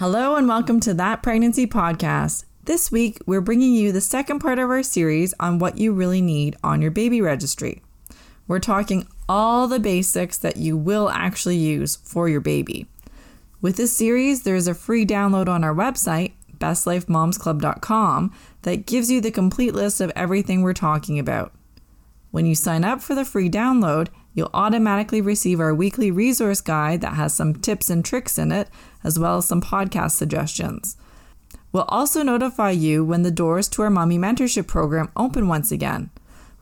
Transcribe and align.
Hello, 0.00 0.34
and 0.34 0.48
welcome 0.48 0.80
to 0.80 0.94
That 0.94 1.22
Pregnancy 1.22 1.66
Podcast. 1.66 2.46
This 2.64 2.90
week, 2.90 3.18
we're 3.26 3.42
bringing 3.42 3.74
you 3.74 3.92
the 3.92 4.00
second 4.00 4.38
part 4.38 4.58
of 4.58 4.70
our 4.70 4.82
series 4.82 5.34
on 5.38 5.58
what 5.58 5.76
you 5.76 5.92
really 5.92 6.22
need 6.22 6.56
on 6.64 6.80
your 6.80 6.90
baby 6.90 7.20
registry. 7.20 7.82
We're 8.48 8.60
talking 8.60 9.06
all 9.28 9.68
the 9.68 9.78
basics 9.78 10.38
that 10.38 10.56
you 10.56 10.74
will 10.74 11.10
actually 11.10 11.58
use 11.58 11.96
for 11.96 12.30
your 12.30 12.40
baby. 12.40 12.86
With 13.60 13.76
this 13.76 13.94
series, 13.94 14.42
there's 14.42 14.66
a 14.66 14.72
free 14.72 15.04
download 15.04 15.50
on 15.50 15.62
our 15.62 15.74
website, 15.74 16.32
bestlifemomsclub.com, 16.56 18.34
that 18.62 18.86
gives 18.86 19.10
you 19.10 19.20
the 19.20 19.30
complete 19.30 19.74
list 19.74 20.00
of 20.00 20.12
everything 20.16 20.62
we're 20.62 20.72
talking 20.72 21.18
about. 21.18 21.52
When 22.30 22.46
you 22.46 22.54
sign 22.54 22.84
up 22.84 23.02
for 23.02 23.14
the 23.14 23.26
free 23.26 23.50
download, 23.50 24.08
you'll 24.34 24.50
automatically 24.54 25.20
receive 25.20 25.60
our 25.60 25.74
weekly 25.74 26.10
resource 26.10 26.60
guide 26.60 27.00
that 27.00 27.14
has 27.14 27.34
some 27.34 27.54
tips 27.54 27.90
and 27.90 28.04
tricks 28.04 28.38
in 28.38 28.52
it, 28.52 28.68
as 29.02 29.18
well 29.18 29.38
as 29.38 29.46
some 29.46 29.60
podcast 29.60 30.12
suggestions. 30.12 30.96
We'll 31.72 31.84
also 31.84 32.22
notify 32.22 32.70
you 32.70 33.04
when 33.04 33.22
the 33.22 33.30
doors 33.30 33.68
to 33.70 33.82
our 33.82 33.90
Mommy 33.90 34.18
Mentorship 34.18 34.66
Program 34.66 35.10
open 35.16 35.46
once 35.46 35.70
again. 35.70 36.10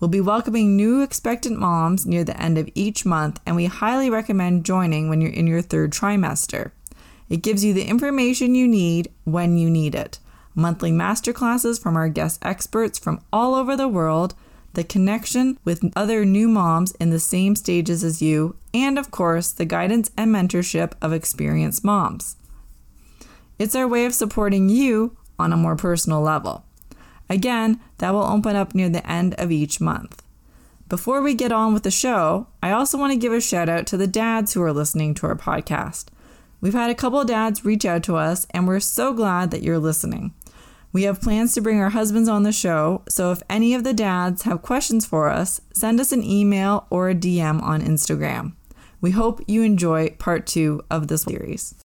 We'll 0.01 0.09
be 0.09 0.21
welcoming 0.21 0.77
new 0.77 1.03
expectant 1.03 1.59
moms 1.59 2.07
near 2.07 2.23
the 2.23 2.41
end 2.41 2.57
of 2.57 2.69
each 2.75 3.05
month, 3.05 3.41
and 3.45 3.57
we 3.57 3.67
highly 3.67 4.11
recommend 4.11 4.65
joining 4.65 5.09
when 5.09 5.21
you're 5.21 5.33
in 5.33 5.47
your 5.47 5.63
third 5.63 5.93
trimester. 5.93 6.71
It 7.29 7.43
gives 7.43 7.65
you 7.65 7.73
the 7.73 7.85
information 7.85 8.55
you 8.55 8.69
need 8.69 9.11
when 9.25 9.57
you 9.59 9.69
need 9.69 9.95
it. 9.95 10.19
Monthly 10.55 10.93
masterclasses 10.93 11.83
from 11.83 11.97
our 11.97 12.09
guest 12.09 12.39
experts 12.43 12.99
from 12.99 13.21
all 13.33 13.55
over 13.55 13.77
the 13.77 13.89
world 13.89 14.35
the 14.75 14.85
connection 14.85 15.59
with 15.65 15.91
other 15.97 16.25
new 16.25 16.49
moms 16.49 16.93
in 16.93 17.11
the 17.11 17.19
same 17.19 17.57
stages 17.57 18.05
as 18.05 18.23
you, 18.23 18.57
and 18.73 18.99
of 18.99 19.11
course, 19.11 19.51
the 19.51 19.65
guidance 19.65 20.11
and 20.17 20.35
mentorship 20.35 20.93
of 21.01 21.13
experienced 21.13 21.85
moms. 21.85 22.37
It's 23.59 23.75
our 23.75 23.89
way 23.89 24.05
of 24.05 24.15
supporting 24.15 24.69
you 24.69 25.17
on 25.39 25.53
a 25.53 25.57
more 25.57 25.77
personal 25.77 26.21
level. 26.21 26.65
Again, 27.29 27.81
that 27.99 28.13
will 28.13 28.23
open 28.23 28.57
up 28.57 28.75
near 28.75 28.89
the 28.89 29.09
end 29.11 29.35
of 29.35 29.51
each 29.51 29.81
month. 29.81 30.23
Before 30.89 31.21
we 31.21 31.35
get 31.35 31.53
on 31.53 31.75
with 31.75 31.83
the 31.83 31.91
show, 31.91 32.47
I 32.63 32.71
also 32.71 32.97
want 32.97 33.13
to 33.13 33.19
give 33.19 33.33
a 33.33 33.41
shout 33.41 33.69
out 33.69 33.87
to 33.89 33.97
the 33.97 34.07
dads 34.07 34.55
who 34.55 34.63
are 34.63 34.73
listening 34.73 35.13
to 35.15 35.27
our 35.27 35.37
podcast. 35.37 36.07
We've 36.61 36.73
had 36.73 36.91
a 36.91 36.95
couple 36.95 37.23
dads 37.25 37.65
reach 37.65 37.85
out 37.85 38.03
to 38.05 38.17
us, 38.17 38.47
and 38.51 38.67
we're 38.67 38.81
so 38.81 39.13
glad 39.13 39.51
that 39.51 39.63
you're 39.63 39.79
listening. 39.79 40.33
We 40.99 41.05
have 41.05 41.21
plans 41.21 41.55
to 41.55 41.61
bring 41.61 41.79
our 41.79 41.91
husbands 41.91 42.29
on 42.29 42.43
the 42.43 42.51
show, 42.51 43.05
so 43.09 43.31
if 43.31 43.41
any 43.49 43.73
of 43.73 43.85
the 43.85 43.93
dads 43.93 44.43
have 44.43 44.63
questions 44.63 45.07
for 45.07 45.31
us, 45.31 45.61
send 45.73 46.01
us 46.01 46.11
an 46.11 46.25
email 46.25 46.89
or 46.91 47.09
a 47.09 47.15
DM 47.15 47.63
on 47.63 47.83
Instagram. 47.83 48.57
We 49.01 49.13
hope 49.13 49.41
you 49.47 49.63
enjoy 49.63 50.09
part 50.19 50.45
two 50.45 50.83
of 50.91 51.07
this 51.07 51.23
series. 51.23 51.77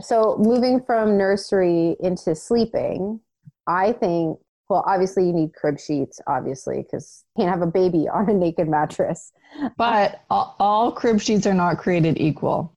So, 0.00 0.36
moving 0.38 0.84
from 0.84 1.18
nursery 1.18 1.96
into 1.98 2.36
sleeping, 2.36 3.18
I 3.66 3.90
think, 3.90 4.38
well, 4.68 4.84
obviously, 4.86 5.26
you 5.26 5.32
need 5.32 5.52
crib 5.52 5.80
sheets, 5.80 6.20
obviously, 6.28 6.84
because 6.84 7.24
you 7.36 7.42
can't 7.42 7.52
have 7.52 7.66
a 7.66 7.72
baby 7.72 8.08
on 8.08 8.30
a 8.30 8.34
naked 8.34 8.68
mattress. 8.68 9.32
But 9.76 10.20
all, 10.30 10.54
all 10.60 10.92
crib 10.92 11.20
sheets 11.20 11.44
are 11.44 11.54
not 11.54 11.78
created 11.78 12.20
equal. 12.20 12.72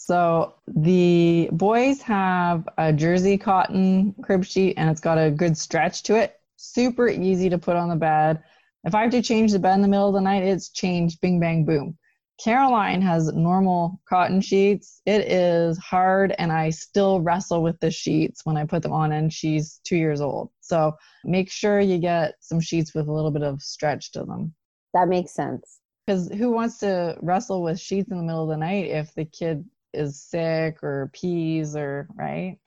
So 0.00 0.54
the 0.68 1.48
boys 1.50 2.00
have 2.02 2.68
a 2.78 2.92
jersey 2.92 3.36
cotton 3.36 4.14
crib 4.22 4.44
sheet 4.44 4.74
and 4.78 4.88
it's 4.88 5.00
got 5.00 5.18
a 5.18 5.28
good 5.28 5.58
stretch 5.58 6.04
to 6.04 6.14
it. 6.14 6.36
Super 6.56 7.08
easy 7.08 7.50
to 7.50 7.58
put 7.58 7.74
on 7.74 7.88
the 7.88 7.96
bed. 7.96 8.42
If 8.84 8.94
I 8.94 9.02
have 9.02 9.10
to 9.10 9.22
change 9.22 9.50
the 9.50 9.58
bed 9.58 9.74
in 9.74 9.82
the 9.82 9.88
middle 9.88 10.06
of 10.06 10.14
the 10.14 10.20
night, 10.20 10.44
it's 10.44 10.70
changed 10.70 11.20
bing 11.20 11.40
bang 11.40 11.64
boom. 11.64 11.98
Caroline 12.42 13.02
has 13.02 13.32
normal 13.32 14.00
cotton 14.08 14.40
sheets. 14.40 15.02
It 15.04 15.30
is 15.30 15.76
hard 15.78 16.32
and 16.38 16.52
I 16.52 16.70
still 16.70 17.20
wrestle 17.20 17.64
with 17.64 17.78
the 17.80 17.90
sheets 17.90 18.46
when 18.46 18.56
I 18.56 18.64
put 18.64 18.84
them 18.84 18.92
on 18.92 19.10
and 19.10 19.32
she's 19.32 19.80
2 19.82 19.96
years 19.96 20.20
old. 20.20 20.50
So 20.60 20.94
make 21.24 21.50
sure 21.50 21.80
you 21.80 21.98
get 21.98 22.36
some 22.40 22.60
sheets 22.60 22.94
with 22.94 23.08
a 23.08 23.12
little 23.12 23.32
bit 23.32 23.42
of 23.42 23.60
stretch 23.60 24.12
to 24.12 24.20
them. 24.20 24.54
That 24.94 25.08
makes 25.08 25.34
sense. 25.34 25.80
Because 26.06 26.28
who 26.28 26.52
wants 26.52 26.78
to 26.78 27.18
wrestle 27.20 27.64
with 27.64 27.80
sheets 27.80 28.12
in 28.12 28.16
the 28.16 28.22
middle 28.22 28.44
of 28.44 28.48
the 28.50 28.56
night 28.56 28.86
if 28.86 29.12
the 29.14 29.24
kid 29.24 29.64
is 29.92 30.20
sick 30.20 30.82
or 30.82 31.10
pees 31.12 31.76
or 31.76 32.08
right? 32.14 32.58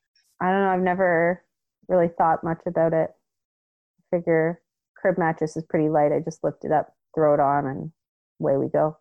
I 0.42 0.52
don't 0.52 0.62
know. 0.62 0.70
I've 0.70 0.82
never 0.82 1.44
really 1.88 2.10
thought 2.18 2.44
much 2.44 2.62
about 2.66 2.94
it. 2.94 3.10
I 3.12 4.18
figure 4.18 4.62
crib 4.96 5.18
mattress 5.18 5.58
is 5.58 5.64
pretty 5.64 5.90
light. 5.90 6.12
I 6.12 6.20
just 6.20 6.44
lift 6.44 6.64
it 6.64 6.72
up, 6.72 6.94
throw 7.16 7.34
it 7.34 7.40
on, 7.40 7.66
and 7.68 7.92
away 8.40 8.58
we 8.58 8.68
go. 8.68 8.98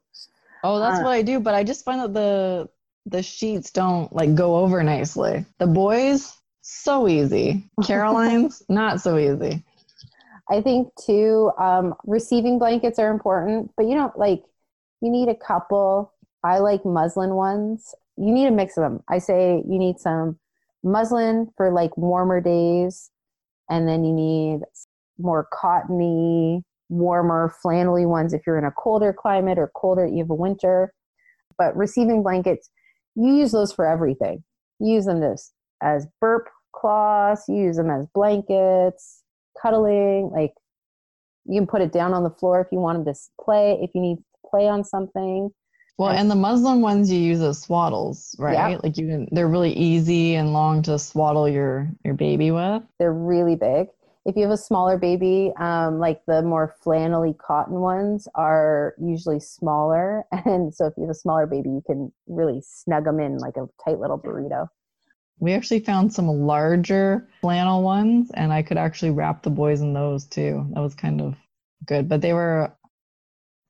Oh, 0.62 0.78
that's 0.78 1.00
uh, 1.00 1.02
what 1.02 1.12
I 1.12 1.22
do. 1.22 1.40
But 1.40 1.54
I 1.54 1.64
just 1.64 1.84
find 1.84 2.00
that 2.00 2.14
the 2.14 2.68
the 3.06 3.22
sheets 3.22 3.70
don't 3.70 4.12
like 4.12 4.34
go 4.34 4.56
over 4.56 4.82
nicely. 4.82 5.44
The 5.58 5.66
boys, 5.66 6.36
so 6.60 7.08
easy. 7.08 7.64
Caroline's 7.84 8.62
not 8.68 9.00
so 9.00 9.18
easy. 9.18 9.64
I 10.50 10.60
think 10.60 10.88
too, 11.06 11.52
um, 11.58 11.94
receiving 12.04 12.58
blankets 12.58 12.98
are 12.98 13.10
important, 13.10 13.70
but 13.76 13.86
you 13.86 13.94
don't 13.94 14.18
like 14.18 14.42
you 15.00 15.10
need 15.10 15.28
a 15.28 15.34
couple. 15.34 16.12
I 16.42 16.58
like 16.58 16.84
muslin 16.86 17.34
ones 17.34 17.94
you 18.20 18.32
need 18.32 18.46
a 18.46 18.50
mix 18.50 18.76
of 18.76 18.82
them. 18.82 19.00
I 19.08 19.18
say 19.18 19.62
you 19.66 19.78
need 19.78 19.98
some 19.98 20.38
muslin 20.82 21.50
for 21.56 21.72
like 21.72 21.96
warmer 21.96 22.40
days, 22.40 23.10
and 23.68 23.88
then 23.88 24.04
you 24.04 24.12
need 24.12 24.60
more 25.18 25.48
cottony, 25.52 26.64
warmer, 26.88 27.54
flannelly 27.64 28.06
ones 28.06 28.34
if 28.34 28.42
you're 28.46 28.58
in 28.58 28.64
a 28.64 28.72
colder 28.72 29.12
climate 29.12 29.58
or 29.58 29.70
colder, 29.74 30.06
you 30.06 30.18
have 30.18 30.30
a 30.30 30.34
winter. 30.34 30.92
But 31.56 31.76
receiving 31.76 32.22
blankets, 32.22 32.70
you 33.14 33.34
use 33.36 33.52
those 33.52 33.72
for 33.72 33.86
everything. 33.86 34.44
You 34.78 34.94
use 34.94 35.06
them 35.06 35.22
as, 35.22 35.52
as 35.82 36.06
burp 36.20 36.48
cloths, 36.74 37.44
you 37.48 37.56
use 37.56 37.76
them 37.76 37.90
as 37.90 38.06
blankets, 38.14 39.22
cuddling, 39.60 40.30
like 40.32 40.52
you 41.46 41.60
can 41.60 41.66
put 41.66 41.82
it 41.82 41.92
down 41.92 42.12
on 42.12 42.22
the 42.22 42.30
floor 42.30 42.60
if 42.60 42.68
you 42.70 42.78
want 42.78 43.04
them 43.04 43.14
to 43.14 43.20
play, 43.42 43.78
if 43.80 43.90
you 43.94 44.00
need 44.00 44.16
to 44.16 44.22
play 44.48 44.68
on 44.68 44.84
something. 44.84 45.50
Well, 45.98 46.10
and 46.10 46.30
the 46.30 46.34
muslin 46.34 46.80
ones 46.80 47.12
you 47.12 47.20
use 47.20 47.40
as 47.42 47.64
swaddles, 47.64 48.34
right? 48.38 48.70
Yep. 48.70 48.82
Like 48.82 48.96
you 48.96 49.06
can, 49.06 49.28
they're 49.32 49.48
really 49.48 49.72
easy 49.72 50.34
and 50.34 50.52
long 50.52 50.82
to 50.84 50.98
swaddle 50.98 51.48
your 51.48 51.90
your 52.04 52.14
baby 52.14 52.50
with. 52.50 52.82
They're 52.98 53.12
really 53.12 53.56
big. 53.56 53.88
If 54.26 54.36
you 54.36 54.42
have 54.42 54.50
a 54.50 54.56
smaller 54.56 54.98
baby, 54.98 55.52
um, 55.58 55.98
like 55.98 56.22
the 56.26 56.42
more 56.42 56.74
flannelly 56.84 57.36
cotton 57.36 57.80
ones 57.80 58.28
are 58.34 58.94
usually 58.98 59.40
smaller, 59.40 60.24
and 60.32 60.74
so 60.74 60.86
if 60.86 60.94
you 60.96 61.02
have 61.04 61.10
a 61.10 61.14
smaller 61.14 61.46
baby, 61.46 61.68
you 61.70 61.82
can 61.86 62.12
really 62.26 62.62
snug 62.64 63.04
them 63.04 63.20
in 63.20 63.38
like 63.38 63.56
a 63.56 63.66
tight 63.84 63.98
little 63.98 64.18
burrito. 64.18 64.68
We 65.38 65.54
actually 65.54 65.80
found 65.80 66.12
some 66.12 66.28
larger 66.28 67.28
flannel 67.40 67.82
ones, 67.82 68.30
and 68.34 68.52
I 68.52 68.62
could 68.62 68.76
actually 68.76 69.10
wrap 69.10 69.42
the 69.42 69.50
boys 69.50 69.80
in 69.80 69.94
those 69.94 70.26
too. 70.26 70.66
That 70.74 70.80
was 70.80 70.94
kind 70.94 71.20
of 71.20 71.34
good, 71.86 72.08
but 72.08 72.20
they 72.20 72.34
were 72.34 72.72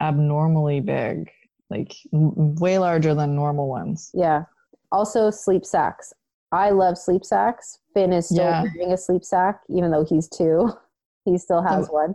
abnormally 0.00 0.80
big 0.80 1.30
like 1.70 1.96
way 2.12 2.78
larger 2.78 3.14
than 3.14 3.34
normal 3.34 3.68
ones. 3.68 4.10
Yeah. 4.14 4.44
Also, 4.92 5.30
sleep 5.30 5.64
sacks. 5.64 6.12
I 6.52 6.70
love 6.70 6.98
sleep 6.98 7.24
sacks. 7.24 7.78
Finn 7.94 8.12
is 8.12 8.26
still 8.26 8.44
yeah. 8.44 8.62
wearing 8.62 8.92
a 8.92 8.96
sleep 8.96 9.24
sack, 9.24 9.60
even 9.68 9.90
though 9.90 10.04
he's 10.04 10.28
two. 10.28 10.72
He 11.26 11.36
still 11.36 11.60
has 11.60 11.86
the, 11.86 11.92
one. 11.92 12.14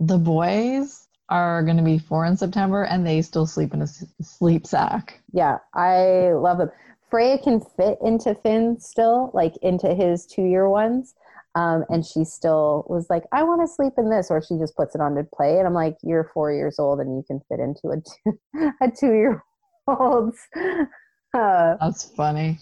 The 0.00 0.16
boys 0.16 1.08
are 1.28 1.62
going 1.62 1.76
to 1.76 1.82
be 1.82 1.98
four 1.98 2.24
in 2.24 2.38
September, 2.38 2.84
and 2.84 3.06
they 3.06 3.20
still 3.20 3.46
sleep 3.46 3.74
in 3.74 3.82
a 3.82 3.86
sleep 4.22 4.66
sack. 4.66 5.20
Yeah, 5.30 5.58
I 5.74 6.32
love 6.32 6.56
them. 6.56 6.70
Freya 7.10 7.38
can 7.38 7.60
fit 7.60 7.98
into 8.02 8.34
Finn 8.34 8.80
still, 8.80 9.30
like 9.34 9.56
into 9.58 9.94
his 9.94 10.24
two 10.24 10.44
year 10.44 10.70
ones. 10.70 11.14
Um, 11.56 11.86
and 11.88 12.04
she 12.04 12.24
still 12.24 12.84
was 12.86 13.06
like, 13.08 13.24
I 13.32 13.42
want 13.42 13.62
to 13.62 13.66
sleep 13.66 13.94
in 13.96 14.10
this, 14.10 14.30
or 14.30 14.42
she 14.42 14.58
just 14.58 14.76
puts 14.76 14.94
it 14.94 15.00
on 15.00 15.14
to 15.14 15.24
play. 15.34 15.58
And 15.58 15.66
I'm 15.66 15.72
like, 15.72 15.96
you're 16.02 16.30
four 16.34 16.52
years 16.52 16.78
old 16.78 17.00
and 17.00 17.16
you 17.16 17.24
can 17.26 17.40
fit 17.48 17.60
into 17.60 17.88
a 17.88 17.96
two, 17.96 18.70
a 18.82 18.90
two 18.90 19.14
year 19.14 19.42
old's. 19.88 20.38
Uh, 21.34 21.76
that's 21.80 22.04
funny. 22.16 22.58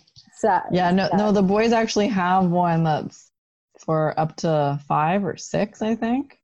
Yeah, 0.73 0.91
no, 0.91 1.09
no, 1.15 1.31
the 1.31 1.43
boys 1.43 1.71
actually 1.71 2.09
have 2.09 2.47
one 2.47 2.83
that's 2.83 3.31
for 3.79 4.19
up 4.19 4.35
to 4.37 4.81
five 4.89 5.25
or 5.25 5.37
six, 5.37 5.81
I 5.81 5.95
think. 5.95 6.41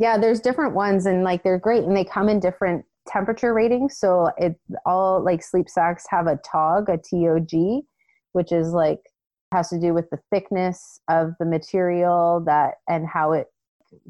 Yeah, 0.00 0.18
there's 0.18 0.40
different 0.40 0.74
ones 0.74 1.06
and 1.06 1.22
like 1.22 1.44
they're 1.44 1.58
great 1.58 1.84
and 1.84 1.96
they 1.96 2.04
come 2.04 2.28
in 2.28 2.40
different 2.40 2.84
temperature 3.06 3.54
ratings. 3.54 3.96
So 3.98 4.30
it 4.38 4.58
all 4.84 5.22
like 5.22 5.40
sleep 5.40 5.68
sacks 5.68 6.04
have 6.08 6.26
a 6.26 6.40
TOG, 6.44 6.88
a 6.88 6.96
TOG, 6.96 7.84
which 8.32 8.50
is 8.50 8.72
like 8.72 9.00
has 9.56 9.70
to 9.70 9.80
do 9.80 9.94
with 9.94 10.08
the 10.10 10.18
thickness 10.30 11.00
of 11.08 11.32
the 11.40 11.46
material 11.46 12.42
that 12.46 12.74
and 12.88 13.06
how 13.06 13.32
it 13.32 13.46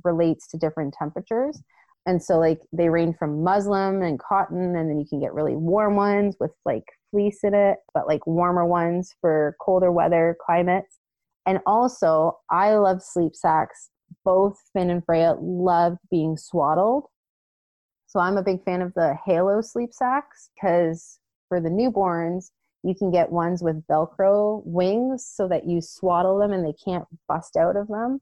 relates 0.04 0.48
to 0.48 0.58
different 0.58 0.92
temperatures. 0.98 1.62
And 2.04 2.22
so 2.22 2.38
like 2.38 2.60
they 2.72 2.88
range 2.88 3.16
from 3.16 3.42
muslin 3.42 4.02
and 4.02 4.18
cotton 4.18 4.76
and 4.76 4.90
then 4.90 4.98
you 4.98 5.06
can 5.08 5.20
get 5.20 5.34
really 5.34 5.56
warm 5.56 5.96
ones 5.96 6.36
with 6.40 6.52
like 6.64 6.84
fleece 7.10 7.44
in 7.44 7.54
it, 7.54 7.78
but 7.94 8.06
like 8.06 8.26
warmer 8.26 8.66
ones 8.66 9.14
for 9.20 9.56
colder 9.60 9.92
weather 9.92 10.36
climates. 10.44 10.98
And 11.46 11.60
also, 11.64 12.38
I 12.50 12.74
love 12.74 13.02
sleep 13.02 13.36
sacks. 13.36 13.90
Both 14.24 14.58
Finn 14.72 14.90
and 14.90 15.04
Freya 15.04 15.36
loved 15.40 15.98
being 16.10 16.36
swaddled. 16.36 17.04
So 18.08 18.18
I'm 18.18 18.36
a 18.36 18.42
big 18.42 18.64
fan 18.64 18.82
of 18.82 18.92
the 18.94 19.16
Halo 19.24 19.60
sleep 19.60 19.92
sacks 19.92 20.50
because 20.54 21.18
for 21.48 21.60
the 21.60 21.68
newborns, 21.68 22.50
you 22.82 22.94
can 22.94 23.10
get 23.10 23.30
ones 23.30 23.62
with 23.62 23.86
Velcro 23.86 24.62
wings 24.64 25.26
so 25.26 25.48
that 25.48 25.66
you 25.66 25.80
swaddle 25.80 26.38
them 26.38 26.52
and 26.52 26.64
they 26.64 26.74
can't 26.84 27.06
bust 27.28 27.56
out 27.56 27.76
of 27.76 27.88
them. 27.88 28.20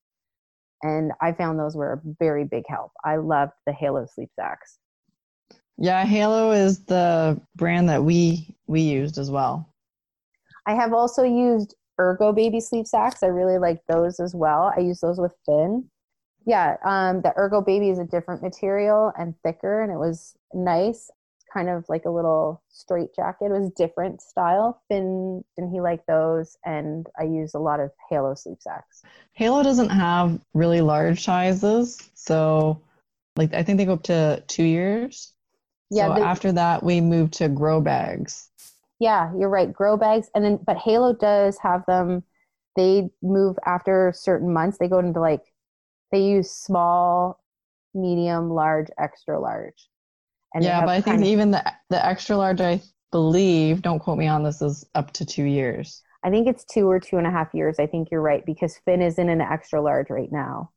And 0.82 1.12
I 1.20 1.32
found 1.32 1.58
those 1.58 1.76
were 1.76 1.92
a 1.94 2.00
very 2.18 2.44
big 2.44 2.64
help. 2.68 2.92
I 3.04 3.16
loved 3.16 3.52
the 3.66 3.72
Halo 3.72 4.06
sleep 4.06 4.30
sacks. 4.36 4.78
Yeah, 5.76 6.04
Halo 6.04 6.52
is 6.52 6.84
the 6.84 7.40
brand 7.56 7.88
that 7.88 8.04
we 8.04 8.54
we 8.66 8.80
used 8.80 9.18
as 9.18 9.30
well. 9.30 9.68
I 10.66 10.74
have 10.74 10.92
also 10.92 11.24
used 11.24 11.74
Ergo 12.00 12.32
baby 12.32 12.60
sleep 12.60 12.86
sacks. 12.86 13.22
I 13.22 13.26
really 13.26 13.58
like 13.58 13.80
those 13.88 14.20
as 14.20 14.34
well. 14.34 14.72
I 14.76 14.80
use 14.80 15.00
those 15.00 15.18
with 15.18 15.34
Finn. 15.46 15.88
Yeah, 16.46 16.76
um, 16.84 17.22
the 17.22 17.32
Ergo 17.36 17.60
baby 17.60 17.90
is 17.90 17.98
a 17.98 18.04
different 18.04 18.42
material 18.42 19.12
and 19.18 19.34
thicker, 19.42 19.82
and 19.82 19.90
it 19.90 19.98
was 19.98 20.36
nice. 20.52 21.10
Kind 21.54 21.68
of 21.68 21.84
like 21.88 22.04
a 22.04 22.10
little 22.10 22.60
straight 22.68 23.14
jacket. 23.14 23.46
It 23.46 23.52
was 23.52 23.70
different 23.70 24.20
style. 24.20 24.82
Finn 24.88 25.44
and 25.56 25.70
he 25.72 25.80
liked 25.80 26.08
those, 26.08 26.58
and 26.64 27.06
I 27.16 27.22
used 27.22 27.54
a 27.54 27.60
lot 27.60 27.78
of 27.78 27.92
Halo 28.10 28.34
sleep 28.34 28.58
sacks. 28.60 29.02
Halo 29.34 29.62
doesn't 29.62 29.90
have 29.90 30.40
really 30.52 30.80
large 30.80 31.22
sizes, 31.22 32.10
so 32.14 32.80
like 33.36 33.54
I 33.54 33.62
think 33.62 33.78
they 33.78 33.84
go 33.84 33.92
up 33.92 34.02
to 34.04 34.42
two 34.48 34.64
years. 34.64 35.32
Yeah. 35.90 36.08
So 36.08 36.14
the, 36.14 36.26
after 36.26 36.50
that, 36.50 36.82
we 36.82 37.00
moved 37.00 37.34
to 37.34 37.48
grow 37.48 37.80
bags. 37.80 38.50
Yeah, 38.98 39.32
you're 39.38 39.48
right. 39.48 39.72
Grow 39.72 39.96
bags, 39.96 40.30
and 40.34 40.44
then 40.44 40.58
but 40.66 40.76
Halo 40.76 41.12
does 41.12 41.56
have 41.58 41.86
them. 41.86 42.24
They 42.74 43.10
move 43.22 43.56
after 43.64 44.12
certain 44.12 44.52
months. 44.52 44.78
They 44.78 44.88
go 44.88 44.98
into 44.98 45.20
like 45.20 45.52
they 46.10 46.20
use 46.20 46.50
small, 46.50 47.38
medium, 47.94 48.50
large, 48.50 48.88
extra 48.98 49.38
large. 49.38 49.88
And 50.54 50.62
yeah, 50.62 50.80
but 50.80 50.90
I 50.90 51.00
think 51.00 51.20
of, 51.20 51.24
even 51.24 51.50
the 51.50 51.72
the 51.90 52.04
extra 52.04 52.36
large, 52.36 52.60
I 52.60 52.80
believe, 53.10 53.82
don't 53.82 53.98
quote 53.98 54.18
me 54.18 54.28
on 54.28 54.44
this, 54.44 54.62
is 54.62 54.86
up 54.94 55.12
to 55.14 55.26
two 55.26 55.44
years. 55.44 56.02
I 56.24 56.30
think 56.30 56.46
it's 56.46 56.64
two 56.64 56.88
or 56.88 56.98
two 56.98 57.18
and 57.18 57.26
a 57.26 57.30
half 57.30 57.52
years. 57.52 57.78
I 57.78 57.86
think 57.86 58.10
you're 58.10 58.22
right 58.22 58.44
because 58.46 58.78
Finn 58.84 59.02
is 59.02 59.18
in 59.18 59.28
an 59.28 59.40
extra 59.40 59.82
large 59.82 60.08
right 60.10 60.32
now. 60.32 60.70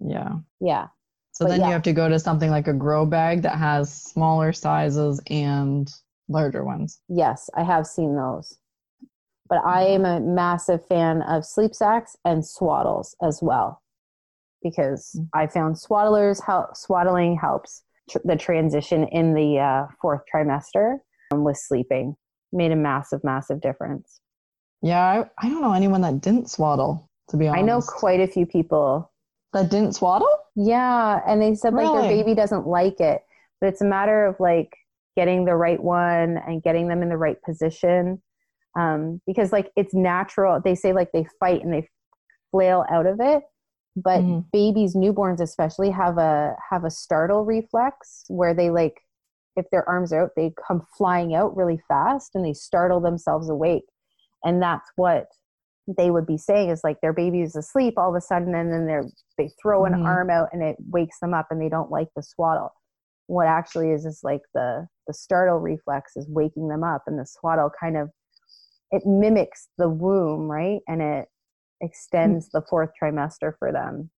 Yeah. 0.00 0.36
Yeah. 0.60 0.86
So 1.32 1.44
but 1.44 1.50
then 1.50 1.60
yeah. 1.60 1.66
you 1.66 1.72
have 1.72 1.82
to 1.82 1.92
go 1.92 2.08
to 2.08 2.18
something 2.18 2.50
like 2.50 2.66
a 2.66 2.72
grow 2.72 3.04
bag 3.04 3.42
that 3.42 3.58
has 3.58 3.92
smaller 3.92 4.54
sizes 4.54 5.20
and 5.28 5.92
larger 6.28 6.64
ones. 6.64 7.00
Yes, 7.08 7.50
I 7.54 7.62
have 7.62 7.86
seen 7.86 8.16
those. 8.16 8.56
But 9.48 9.62
I 9.64 9.82
am 9.82 10.06
a 10.06 10.18
massive 10.18 10.84
fan 10.86 11.22
of 11.22 11.44
sleep 11.44 11.74
sacks 11.74 12.16
and 12.24 12.42
swaddles 12.42 13.14
as 13.22 13.40
well 13.42 13.82
because 14.62 15.14
mm. 15.16 15.28
I 15.34 15.46
found 15.46 15.76
swaddlers 15.76 16.42
help, 16.42 16.76
swaddling 16.76 17.36
helps 17.36 17.82
tr- 18.10 18.18
the 18.24 18.36
transition 18.36 19.08
in 19.08 19.34
the 19.34 19.58
uh, 19.58 19.86
fourth 20.00 20.22
trimester 20.32 20.98
um, 21.32 21.44
with 21.44 21.56
sleeping. 21.56 22.16
Made 22.52 22.72
a 22.72 22.76
massive, 22.76 23.22
massive 23.24 23.60
difference. 23.60 24.20
Yeah, 24.82 25.02
I, 25.02 25.46
I 25.46 25.48
don't 25.48 25.62
know 25.62 25.72
anyone 25.72 26.00
that 26.02 26.20
didn't 26.20 26.50
swaddle, 26.50 27.10
to 27.30 27.36
be 27.36 27.48
honest. 27.48 27.58
I 27.58 27.66
know 27.66 27.80
quite 27.80 28.20
a 28.20 28.26
few 28.26 28.46
people 28.46 29.10
that 29.52 29.70
didn't 29.70 29.94
swaddle? 29.94 30.28
Yeah, 30.54 31.20
and 31.26 31.40
they 31.40 31.54
said 31.54 31.74
like 31.74 31.92
their 31.92 32.08
baby 32.08 32.34
doesn't 32.34 32.66
like 32.66 33.00
it, 33.00 33.22
but 33.60 33.68
it's 33.68 33.80
a 33.80 33.86
matter 33.86 34.26
of 34.26 34.36
like 34.38 34.76
getting 35.16 35.44
the 35.44 35.56
right 35.56 35.82
one 35.82 36.38
and 36.46 36.62
getting 36.62 36.88
them 36.88 37.02
in 37.02 37.08
the 37.08 37.16
right 37.16 37.42
position. 37.42 38.22
Um, 38.78 39.22
because 39.26 39.52
like 39.52 39.70
it's 39.74 39.94
natural. 39.94 40.60
They 40.62 40.74
say 40.74 40.92
like 40.92 41.10
they 41.12 41.26
fight 41.40 41.64
and 41.64 41.72
they 41.72 41.88
flail 42.50 42.84
out 42.90 43.06
of 43.06 43.18
it, 43.20 43.42
but 43.96 44.20
mm-hmm. 44.20 44.40
babies, 44.52 44.94
newborns 44.94 45.40
especially, 45.40 45.90
have 45.90 46.18
a 46.18 46.54
have 46.70 46.84
a 46.84 46.90
startle 46.90 47.44
reflex 47.44 48.24
where 48.28 48.54
they 48.54 48.70
like 48.70 49.00
if 49.56 49.64
their 49.72 49.88
arms 49.88 50.12
are 50.12 50.24
out, 50.24 50.30
they 50.36 50.52
come 50.66 50.86
flying 50.98 51.34
out 51.34 51.56
really 51.56 51.80
fast 51.88 52.32
and 52.34 52.44
they 52.44 52.52
startle 52.52 53.00
themselves 53.00 53.48
awake, 53.48 53.86
and 54.44 54.62
that's 54.62 54.90
what 54.96 55.26
they 55.96 56.10
would 56.10 56.26
be 56.26 56.36
saying 56.36 56.68
is 56.70 56.82
like 56.82 57.00
their 57.00 57.12
baby 57.12 57.40
is 57.40 57.56
asleep 57.56 57.94
all 57.96 58.10
of 58.10 58.16
a 58.16 58.20
sudden 58.20 58.54
and 58.54 58.72
then 58.72 58.86
they're 58.86 59.08
they 59.38 59.50
throw 59.62 59.84
an 59.84 59.92
mm-hmm. 59.92 60.04
arm 60.04 60.30
out 60.30 60.48
and 60.52 60.62
it 60.62 60.76
wakes 60.90 61.20
them 61.20 61.32
up 61.32 61.46
and 61.50 61.60
they 61.62 61.68
don't 61.68 61.92
like 61.92 62.08
the 62.16 62.22
swaddle 62.22 62.72
what 63.28 63.46
actually 63.46 63.90
is 63.90 64.04
is 64.04 64.20
like 64.24 64.40
the 64.52 64.86
the 65.06 65.14
startle 65.14 65.58
reflex 65.58 66.16
is 66.16 66.26
waking 66.28 66.68
them 66.68 66.82
up 66.82 67.02
and 67.06 67.18
the 67.18 67.26
swaddle 67.26 67.70
kind 67.78 67.96
of 67.96 68.10
it 68.90 69.02
mimics 69.06 69.68
the 69.78 69.88
womb 69.88 70.50
right 70.50 70.80
and 70.88 71.00
it 71.00 71.28
extends 71.80 72.48
the 72.50 72.62
fourth 72.68 72.90
trimester 73.00 73.52
for 73.58 73.72
them 73.72 74.10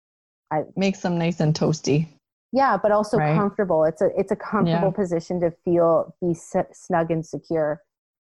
I, 0.50 0.62
makes 0.76 1.00
them 1.00 1.18
nice 1.18 1.40
and 1.40 1.54
toasty 1.54 2.08
yeah 2.52 2.76
but 2.80 2.92
also 2.92 3.18
right? 3.18 3.34
comfortable 3.34 3.84
it's 3.84 4.00
a 4.00 4.10
it's 4.16 4.32
a 4.32 4.36
comfortable 4.36 4.88
yeah. 4.88 5.02
position 5.02 5.40
to 5.40 5.52
feel 5.64 6.14
be 6.20 6.34
snug 6.34 7.10
and 7.10 7.24
secure 7.24 7.80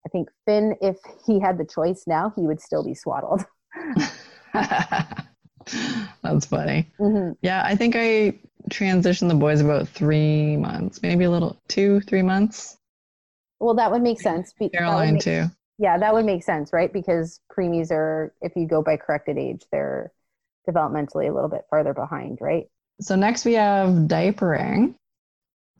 I 0.05 0.09
think 0.09 0.29
Finn, 0.47 0.77
if 0.81 0.99
he 1.27 1.39
had 1.41 1.59
the 1.59 1.65
choice 1.65 2.05
now, 2.07 2.33
he 2.37 2.43
would 2.43 2.61
still 2.61 2.85
be 2.85 2.95
swaddled. 2.95 3.45
That's 6.23 6.47
funny. 6.47 6.91
Mm-hmm. 6.99 7.33
Yeah, 7.41 7.63
I 7.65 7.77
think 7.77 7.95
I 7.97 8.39
transitioned 8.71 9.29
the 9.29 9.35
boys 9.35 9.61
about 9.61 9.89
three 9.89 10.57
months, 10.57 11.03
maybe 11.03 11.25
a 11.25 11.31
little 11.31 11.57
two, 11.69 12.01
three 12.01 12.23
months. 12.23 12.79
Well, 13.61 13.75
that 13.75 13.93
would 13.93 14.03
make 14.03 14.21
sense. 14.21 14.53
Caroline 14.75 15.15
make, 15.15 15.23
too. 15.23 15.45
Yeah, 15.79 15.99
that 15.99 16.15
would 16.15 16.25
make 16.25 16.43
sense, 16.43 16.73
right? 16.73 16.93
Because 16.93 17.41
preemies 17.51 17.91
are, 17.91 18.35
if 18.41 18.55
you 18.57 18.67
go 18.67 18.83
by 18.83 18.97
corrected 18.97 19.39
age, 19.39 19.65
they're 19.73 20.13
developmentally 20.69 21.29
a 21.29 21.33
little 21.33 21.49
bit 21.49 21.63
farther 21.71 21.95
behind, 21.95 22.39
right? 22.41 22.67
So 23.01 23.17
next 23.17 23.45
we 23.45 23.55
have 23.55 23.89
diapering. 24.07 24.95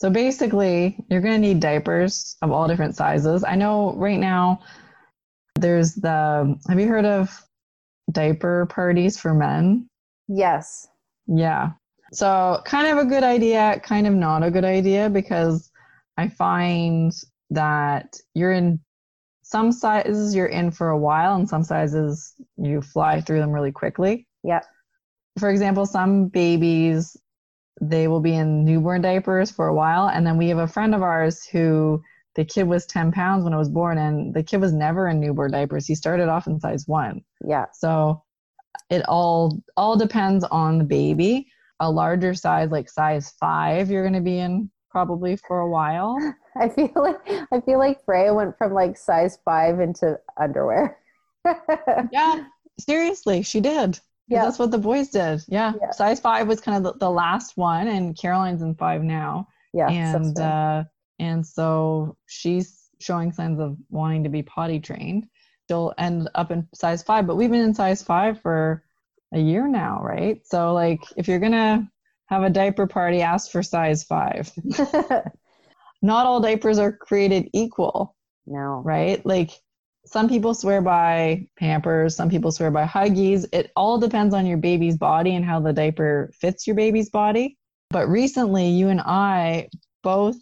So 0.01 0.11
basically, 0.11 0.97
you're 1.09 1.21
going 1.21 1.41
to 1.41 1.49
need 1.49 1.61
diapers 1.61 2.37
of 2.43 2.51
all 2.51 2.67
different 2.67 2.97
sizes. 2.97 3.45
I 3.45 3.55
know 3.55 3.95
right 3.95 4.19
now 4.19 4.63
there's 5.55 5.95
the, 5.95 6.59
have 6.69 6.81
you 6.81 6.89
heard 6.89 7.05
of 7.05 7.31
diaper 8.11 8.67
parties 8.67 9.21
for 9.21 9.35
men? 9.35 9.87
Yes. 10.27 10.89
Yeah. 11.29 11.73
So, 12.13 12.61
kind 12.65 12.89
of 12.89 12.99
a 12.99 13.09
good 13.09 13.23
idea, 13.23 13.81
kind 13.83 14.07
of 14.07 14.15
not 14.15 14.43
a 14.43 14.51
good 14.51 14.65
idea 14.65 15.09
because 15.09 15.71
I 16.17 16.29
find 16.29 17.13
that 17.51 18.17
you're 18.35 18.53
in 18.53 18.81
some 19.53 19.71
sizes 19.71 20.35
you're 20.35 20.47
in 20.47 20.71
for 20.71 20.89
a 20.89 20.99
while 20.99 21.37
and 21.37 21.47
some 21.47 21.63
sizes 21.63 22.35
you 22.57 22.81
fly 22.81 23.21
through 23.21 23.39
them 23.39 23.53
really 23.53 23.71
quickly. 23.71 24.27
Yep. 24.45 24.65
For 25.39 25.51
example, 25.51 25.85
some 25.85 26.29
babies 26.29 27.17
they 27.81 28.09
will 28.09 28.21
be 28.21 28.35
in 28.35 28.65
newborn 28.65 29.03
diapers 29.03 29.51
for 29.51 29.69
a 29.69 29.75
while. 29.75 30.09
And 30.09 30.27
then 30.27 30.39
we 30.39 30.49
have 30.49 30.59
a 30.59 30.67
friend 30.67 30.95
of 30.95 31.03
ours 31.03 31.45
who 31.45 32.03
the 32.35 32.45
kid 32.45 32.65
was 32.65 32.87
10 32.87 33.13
pounds 33.13 33.45
when 33.45 33.53
it 33.53 33.59
was 33.59 33.69
born 33.69 33.99
and 33.99 34.33
the 34.33 34.43
kid 34.43 34.61
was 34.61 34.73
never 34.73 35.09
in 35.09 35.21
newborn 35.21 35.53
diapers. 35.53 35.87
He 35.87 35.95
started 35.95 36.29
off 36.29 36.47
in 36.47 36.59
size 36.59 36.89
one. 36.89 37.23
Yeah. 37.47 37.67
So 37.75 38.23
it 38.89 39.03
all 39.07 39.63
all 39.77 39.97
depends 39.97 40.45
on 40.45 40.79
the 40.79 40.85
baby. 40.85 41.47
A 41.81 41.91
larger 41.91 42.33
size, 42.33 42.71
like 42.71 42.89
size 42.89 43.35
five, 43.39 43.91
you're 43.91 44.05
gonna 44.05 44.21
be 44.21 44.39
in 44.39 44.71
probably 44.93 45.37
for 45.37 45.61
a 45.61 45.69
while. 45.69 46.17
I 46.57 46.69
feel 46.69 46.93
like 46.95 47.21
I 47.51 47.61
feel 47.61 47.79
like 47.79 48.05
Freya 48.05 48.33
went 48.35 48.57
from 48.59 48.75
like 48.75 48.97
size 48.97 49.39
five 49.45 49.81
into 49.81 50.21
underwear. 50.41 50.99
yeah, 52.13 52.45
seriously, 52.79 53.43
she 53.43 53.61
did. 53.61 53.99
Yeah. 54.29 54.45
That's 54.45 54.59
what 54.59 54.71
the 54.71 54.79
boys 54.79 55.09
did. 55.09 55.43
Yeah. 55.49 55.73
yeah. 55.81 55.91
Size 55.91 56.21
five 56.21 56.47
was 56.47 56.61
kind 56.61 56.77
of 56.77 56.85
the, 56.95 56.99
the, 57.07 57.11
last 57.11 57.57
one, 57.57 57.89
and 57.89 58.17
Caroline's 58.17 58.63
in 58.63 58.75
five 58.77 59.03
now. 59.03 59.49
Yeah. 59.75 59.91
And 59.91 60.39
uh, 60.39 60.85
and 61.19 61.45
so 61.45 62.17
she's 62.27 62.89
showing 63.01 63.33
signs 63.33 63.59
of 63.59 63.77
wanting 63.91 64.23
to 64.23 64.31
be 64.31 64.43
potty 64.43 64.79
trained, 64.79 65.27
she'll 65.69 65.93
end 65.99 66.29
up 66.35 66.51
in 66.51 66.67
size 66.75 67.03
five. 67.03 67.27
But 67.27 67.37
we've 67.37 67.51
been 67.51 67.61
in 67.61 67.75
size 67.75 68.03
five 68.03 68.41
for 68.41 68.85
a 69.33 69.39
year 69.39 69.67
now, 69.67 70.01
right? 70.03 70.41
So, 70.47 70.73
like, 70.73 71.01
if 71.17 71.29
you're 71.29 71.41
to 71.41 71.87
have 72.33 72.45
a 72.45 72.51
diaper 72.51 72.87
party, 72.87 73.21
ask 73.21 73.51
for 73.51 73.63
size 73.63 74.05
five. 74.05 74.51
Not 76.03 76.27
all 76.27 76.41
diapers 76.41 76.79
are 76.79 76.91
created 76.91 77.51
equal. 77.53 78.17
No. 78.47 78.81
Right? 78.85 79.25
Like, 79.27 79.51
some 80.07 80.29
people 80.29 80.55
swear 80.55 80.81
by 80.81 81.47
Pampers, 81.59 82.17
some 82.17 82.31
people 82.31 82.51
swear 82.51 82.71
by 82.71 82.87
Huggies. 82.87 83.45
It 83.53 83.71
all 83.77 83.99
depends 83.99 84.35
on 84.35 84.47
your 84.47 84.57
baby's 84.57 84.97
body 84.97 85.35
and 85.37 85.45
how 85.45 85.61
the 85.61 85.75
diaper 85.75 86.33
fits 86.41 86.67
your 86.67 86.75
baby's 86.75 87.11
body. 87.11 87.59
But 87.91 88.09
recently, 88.09 88.69
you 88.69 88.89
and 88.89 89.01
I 89.01 89.69
both 90.03 90.37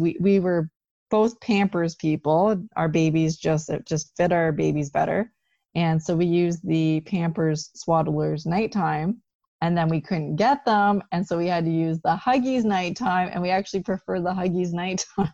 we 0.00 0.16
we 0.18 0.40
were 0.40 0.70
both 1.10 1.38
Pampers 1.40 1.94
people. 1.94 2.60
Our 2.74 2.88
babies 2.88 3.36
just 3.36 3.70
it 3.70 3.86
just 3.86 4.16
fit 4.16 4.32
our 4.32 4.50
babies 4.50 4.90
better, 4.90 5.30
and 5.76 6.02
so 6.02 6.16
we 6.16 6.26
use 6.26 6.60
the 6.60 7.00
Pampers 7.02 7.70
Swaddlers 7.76 8.46
nighttime 8.46 9.22
and 9.60 9.76
then 9.76 9.88
we 9.88 10.00
couldn't 10.00 10.36
get 10.36 10.64
them 10.64 11.02
and 11.12 11.26
so 11.26 11.36
we 11.36 11.46
had 11.46 11.64
to 11.64 11.70
use 11.70 11.98
the 12.00 12.16
huggies 12.16 12.64
nighttime 12.64 13.28
and 13.32 13.42
we 13.42 13.50
actually 13.50 13.82
prefer 13.82 14.20
the 14.20 14.30
huggies 14.30 14.72
nighttime. 14.72 15.32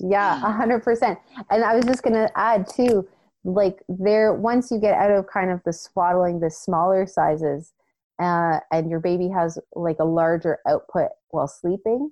Yeah 0.00 0.40
100% 0.42 1.16
and 1.50 1.64
i 1.64 1.74
was 1.74 1.84
just 1.84 2.02
going 2.02 2.14
to 2.14 2.30
add 2.36 2.68
too 2.68 3.08
like 3.44 3.82
there 3.88 4.32
once 4.34 4.70
you 4.70 4.78
get 4.78 4.94
out 4.94 5.10
of 5.10 5.26
kind 5.26 5.50
of 5.50 5.60
the 5.64 5.72
swaddling 5.72 6.40
the 6.40 6.50
smaller 6.50 7.06
sizes 7.06 7.72
uh, 8.20 8.60
and 8.70 8.88
your 8.88 9.00
baby 9.00 9.28
has 9.28 9.58
like 9.74 9.96
a 9.98 10.04
larger 10.04 10.58
output 10.66 11.08
while 11.30 11.48
sleeping 11.48 12.10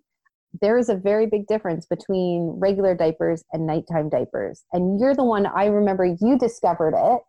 there 0.61 0.77
is 0.77 0.89
a 0.89 0.97
very 0.97 1.27
big 1.27 1.47
difference 1.47 1.87
between 1.87 2.57
regular 2.59 2.95
diapers 2.95 3.45
and 3.53 3.67
nighttime 3.67 4.09
diapers. 4.09 4.65
And 4.73 4.99
you're 4.99 5.15
the 5.15 5.25
one 5.25 5.47
i 5.47 5.67
remember 5.67 6.05
you 6.05 6.39
discovered 6.39 6.95
it 6.97 7.21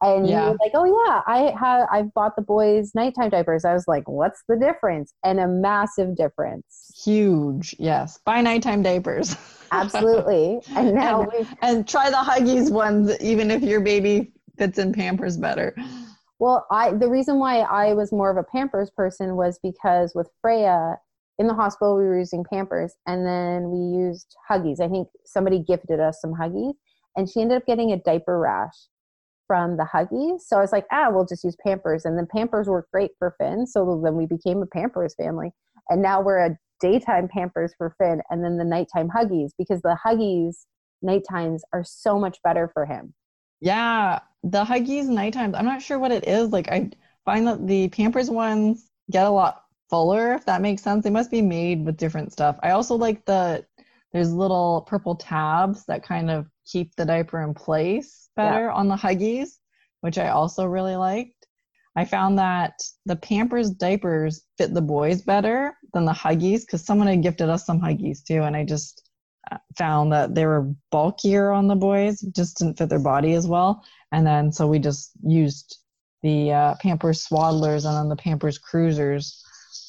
and 0.00 0.28
yeah. 0.28 0.44
you 0.44 0.50
were 0.50 0.56
like, 0.60 0.72
"Oh 0.74 0.84
yeah, 0.84 1.22
I 1.26 1.52
have 1.58 1.88
I've 1.90 2.14
bought 2.14 2.36
the 2.36 2.42
boys' 2.42 2.92
nighttime 2.94 3.30
diapers." 3.30 3.64
I 3.64 3.72
was 3.72 3.88
like, 3.88 4.08
"What's 4.08 4.42
the 4.48 4.56
difference?" 4.56 5.14
And 5.24 5.40
a 5.40 5.48
massive 5.48 6.16
difference. 6.16 6.92
Huge, 7.04 7.74
yes. 7.78 8.18
Buy 8.24 8.40
nighttime 8.40 8.82
diapers. 8.82 9.36
Absolutely. 9.72 10.60
And 10.76 10.94
now 10.94 11.22
and, 11.22 11.48
and 11.62 11.88
try 11.88 12.10
the 12.10 12.16
Huggies 12.16 12.70
ones, 12.70 13.18
even 13.20 13.50
if 13.50 13.62
your 13.62 13.80
baby 13.80 14.32
fits 14.56 14.78
in 14.78 14.92
Pampers 14.92 15.36
better. 15.36 15.74
Well, 16.38 16.66
I 16.70 16.92
the 16.92 17.08
reason 17.08 17.38
why 17.38 17.60
I 17.60 17.94
was 17.94 18.12
more 18.12 18.30
of 18.30 18.36
a 18.36 18.44
Pampers 18.44 18.90
person 18.90 19.36
was 19.36 19.58
because 19.62 20.12
with 20.14 20.28
Freya 20.40 20.96
in 21.38 21.46
the 21.46 21.54
hospital 21.54 21.96
we 21.96 22.04
were 22.04 22.18
using 22.18 22.44
Pampers, 22.44 22.94
and 23.06 23.26
then 23.26 23.70
we 23.70 23.98
used 23.98 24.36
Huggies. 24.48 24.80
I 24.80 24.88
think 24.88 25.08
somebody 25.24 25.58
gifted 25.60 26.00
us 26.00 26.20
some 26.20 26.34
Huggies, 26.34 26.74
and 27.16 27.28
she 27.28 27.40
ended 27.40 27.56
up 27.56 27.66
getting 27.66 27.92
a 27.92 27.96
diaper 27.96 28.38
rash 28.38 28.74
from 29.48 29.76
the 29.76 29.88
Huggies. 29.92 30.42
So 30.42 30.58
I 30.58 30.60
was 30.60 30.70
like, 30.70 30.86
ah, 30.92 31.08
we'll 31.10 31.26
just 31.26 31.42
use 31.42 31.56
Pampers. 31.66 32.04
And 32.04 32.16
then 32.16 32.28
Pampers 32.32 32.68
worked 32.68 32.92
great 32.92 33.10
for 33.18 33.34
Finn. 33.40 33.66
So 33.66 34.00
then 34.04 34.14
we 34.14 34.26
became 34.26 34.62
a 34.62 34.66
Pampers 34.66 35.16
family. 35.16 35.50
And 35.88 36.00
now 36.00 36.20
we're 36.20 36.46
a 36.46 36.58
daytime 36.80 37.26
Pampers 37.26 37.74
for 37.76 37.94
Finn 37.98 38.22
and 38.30 38.44
then 38.44 38.56
the 38.58 38.64
nighttime 38.64 39.08
Huggies 39.08 39.50
because 39.58 39.82
the 39.82 39.98
Huggies 40.06 40.66
nighttimes 41.04 41.62
are 41.72 41.82
so 41.84 42.18
much 42.18 42.38
better 42.44 42.70
for 42.72 42.86
him. 42.86 43.14
Yeah, 43.60 44.20
the 44.44 44.64
Huggies 44.64 45.06
nighttimes, 45.06 45.56
I'm 45.56 45.64
not 45.64 45.82
sure 45.82 45.98
what 45.98 46.12
it 46.12 46.28
is. 46.28 46.50
Like, 46.50 46.68
I 46.70 46.90
find 47.24 47.46
that 47.48 47.66
the 47.66 47.88
Pampers 47.88 48.30
ones 48.30 48.88
get 49.10 49.26
a 49.26 49.30
lot 49.30 49.64
fuller, 49.90 50.34
if 50.34 50.44
that 50.46 50.60
makes 50.60 50.82
sense. 50.82 51.02
They 51.02 51.10
must 51.10 51.30
be 51.30 51.42
made 51.42 51.84
with 51.84 51.96
different 51.96 52.32
stuff. 52.32 52.58
I 52.62 52.70
also 52.70 52.94
like 52.94 53.24
the, 53.24 53.64
there's 54.12 54.32
little 54.32 54.82
purple 54.82 55.16
tabs 55.16 55.84
that 55.86 56.02
kind 56.02 56.30
of 56.30 56.46
keep 56.70 56.94
the 56.96 57.04
diaper 57.04 57.42
in 57.42 57.54
place 57.54 58.28
better 58.36 58.66
yeah. 58.66 58.72
on 58.72 58.88
the 58.88 58.96
Huggies, 58.96 59.58
which 60.00 60.18
I 60.18 60.28
also 60.28 60.64
really 60.64 60.96
liked. 60.96 61.46
I 61.96 62.04
found 62.04 62.38
that 62.38 62.74
the 63.06 63.16
Pampers 63.16 63.70
diapers 63.70 64.44
fit 64.56 64.72
the 64.72 64.82
boys 64.82 65.22
better 65.22 65.74
than 65.94 66.04
the 66.04 66.12
Huggies 66.12 66.60
because 66.60 66.84
someone 66.84 67.08
had 67.08 67.22
gifted 67.22 67.48
us 67.48 67.66
some 67.66 67.80
Huggies 67.80 68.22
too, 68.22 68.42
and 68.42 68.54
I 68.54 68.64
just 68.64 69.08
uh, 69.50 69.56
found 69.76 70.12
that 70.12 70.34
they 70.34 70.46
were 70.46 70.72
bulkier 70.92 71.50
on 71.50 71.66
the 71.66 71.74
boys, 71.74 72.20
just 72.36 72.58
didn't 72.58 72.78
fit 72.78 72.88
their 72.88 72.98
body 72.98 73.32
as 73.34 73.46
well. 73.46 73.82
And 74.12 74.26
then 74.26 74.52
so 74.52 74.66
we 74.66 74.78
just 74.78 75.12
used 75.24 75.78
the 76.22 76.52
uh, 76.52 76.74
Pampers 76.80 77.26
Swaddlers 77.26 77.84
and 77.84 77.96
then 77.96 78.08
the 78.08 78.16
Pampers 78.16 78.58
Cruisers 78.58 79.42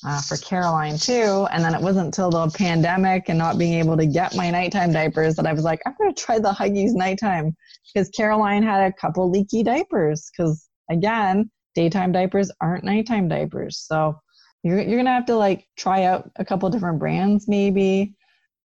uh, 0.05 0.21
for 0.21 0.37
Caroline 0.37 0.97
too. 0.97 1.47
And 1.51 1.63
then 1.63 1.75
it 1.75 1.81
wasn't 1.81 2.07
until 2.07 2.29
the 2.29 2.49
pandemic 2.49 3.29
and 3.29 3.37
not 3.37 3.57
being 3.57 3.73
able 3.73 3.97
to 3.97 4.05
get 4.05 4.35
my 4.35 4.49
nighttime 4.49 4.91
diapers 4.91 5.35
that 5.35 5.45
I 5.45 5.53
was 5.53 5.63
like, 5.63 5.81
I'm 5.85 5.95
going 5.97 6.13
to 6.13 6.21
try 6.21 6.39
the 6.39 6.51
Huggies 6.51 6.93
nighttime 6.93 7.55
because 7.93 8.09
Caroline 8.09 8.63
had 8.63 8.85
a 8.85 8.93
couple 8.93 9.29
leaky 9.29 9.63
diapers. 9.63 10.29
Because 10.31 10.67
again, 10.89 11.49
daytime 11.75 12.11
diapers 12.11 12.51
aren't 12.61 12.83
nighttime 12.83 13.27
diapers. 13.27 13.79
So 13.79 14.19
you're, 14.63 14.79
you're 14.79 14.97
going 14.97 15.05
to 15.05 15.11
have 15.11 15.25
to 15.27 15.35
like 15.35 15.67
try 15.77 16.03
out 16.03 16.29
a 16.37 16.45
couple 16.45 16.69
different 16.69 16.99
brands 16.99 17.47
maybe. 17.47 18.15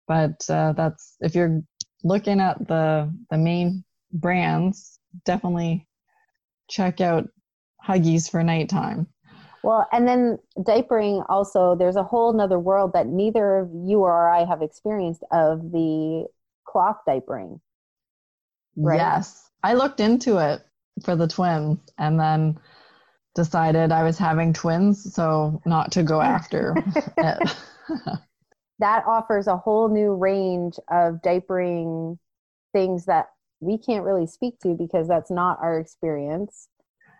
But 0.07 0.47
uh, 0.49 0.73
that's 0.73 1.15
if 1.21 1.35
you're 1.35 1.61
looking 2.03 2.39
at 2.39 2.67
the 2.67 3.11
the 3.31 3.37
main 3.37 3.83
brands, 4.13 4.99
definitely 5.25 5.87
check 6.69 7.01
out 7.01 7.27
Huggies 7.85 8.29
for 8.29 8.43
nighttime. 8.43 9.07
Well, 9.65 9.87
and 9.91 10.07
then 10.07 10.37
diapering 10.59 11.25
also, 11.27 11.73
there's 11.75 11.95
a 11.95 12.03
whole 12.03 12.31
nother 12.33 12.59
world 12.59 12.93
that 12.93 13.07
neither 13.07 13.57
of 13.57 13.71
you 13.73 14.01
or 14.01 14.29
I 14.29 14.45
have 14.45 14.61
experienced 14.61 15.23
of 15.31 15.71
the 15.71 16.27
cloth 16.65 16.97
diapering. 17.07 17.59
Right? 18.75 18.97
Yes. 18.97 19.49
I 19.63 19.73
looked 19.73 19.99
into 19.99 20.37
it 20.37 20.61
for 21.03 21.15
the 21.15 21.27
twins 21.27 21.79
and 21.97 22.19
then 22.19 22.59
decided 23.33 23.91
I 23.91 24.03
was 24.03 24.19
having 24.19 24.53
twins, 24.53 25.11
so 25.15 25.59
not 25.65 25.91
to 25.93 26.03
go 26.03 26.21
after 26.21 26.75
it. 27.17 27.55
that 28.79 29.03
offers 29.07 29.47
a 29.47 29.57
whole 29.57 29.89
new 29.89 30.13
range 30.13 30.75
of 30.91 31.23
diapering 31.23 32.19
things 32.71 33.05
that 33.05 33.29
we 33.61 33.79
can't 33.79 34.05
really 34.05 34.27
speak 34.27 34.59
to 34.59 34.75
because 34.75 35.07
that's 35.07 35.31
not 35.31 35.57
our 35.59 35.79
experience. 35.79 36.67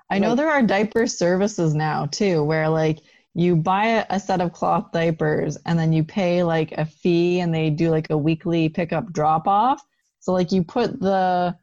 I 0.10 0.20
know 0.20 0.36
there 0.36 0.50
are 0.50 0.62
diaper 0.62 1.08
services 1.08 1.74
now 1.74 2.06
too, 2.06 2.44
where 2.44 2.70
like 2.70 3.00
you 3.34 3.56
buy 3.56 4.06
a 4.10 4.20
set 4.20 4.40
of 4.40 4.54
cloth 4.54 4.92
diapers 4.92 5.58
and 5.66 5.78
then 5.78 5.92
you 5.92 6.04
pay 6.04 6.44
like 6.44 6.72
a 6.74 6.86
fee 6.86 7.40
and 7.40 7.54
they 7.54 7.70
do 7.70 7.90
like 7.90 8.10
a 8.10 8.18
weekly 8.18 8.70
pickup 8.70 9.12
drop 9.12 9.48
off. 9.48 9.82
So 10.20 10.32
like 10.32 10.52
you 10.52 10.64
put 10.64 11.00
the 11.00 11.56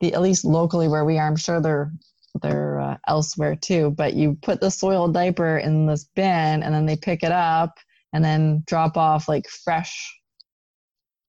the 0.00 0.14
at 0.14 0.22
least 0.22 0.44
locally 0.44 0.88
where 0.88 1.04
we 1.04 1.18
are, 1.18 1.26
I'm 1.26 1.36
sure 1.36 1.60
they're 1.60 1.92
they're 2.40 2.80
uh, 2.80 2.96
elsewhere 3.08 3.56
too, 3.56 3.90
but 3.90 4.14
you 4.14 4.38
put 4.42 4.60
the 4.60 4.70
soiled 4.70 5.14
diaper 5.14 5.58
in 5.58 5.86
this 5.86 6.04
bin 6.04 6.62
and 6.62 6.74
then 6.74 6.86
they 6.86 6.96
pick 6.96 7.22
it 7.22 7.32
up 7.32 7.78
and 8.12 8.24
then 8.24 8.62
drop 8.66 8.96
off 8.96 9.28
like 9.28 9.48
fresh 9.48 10.18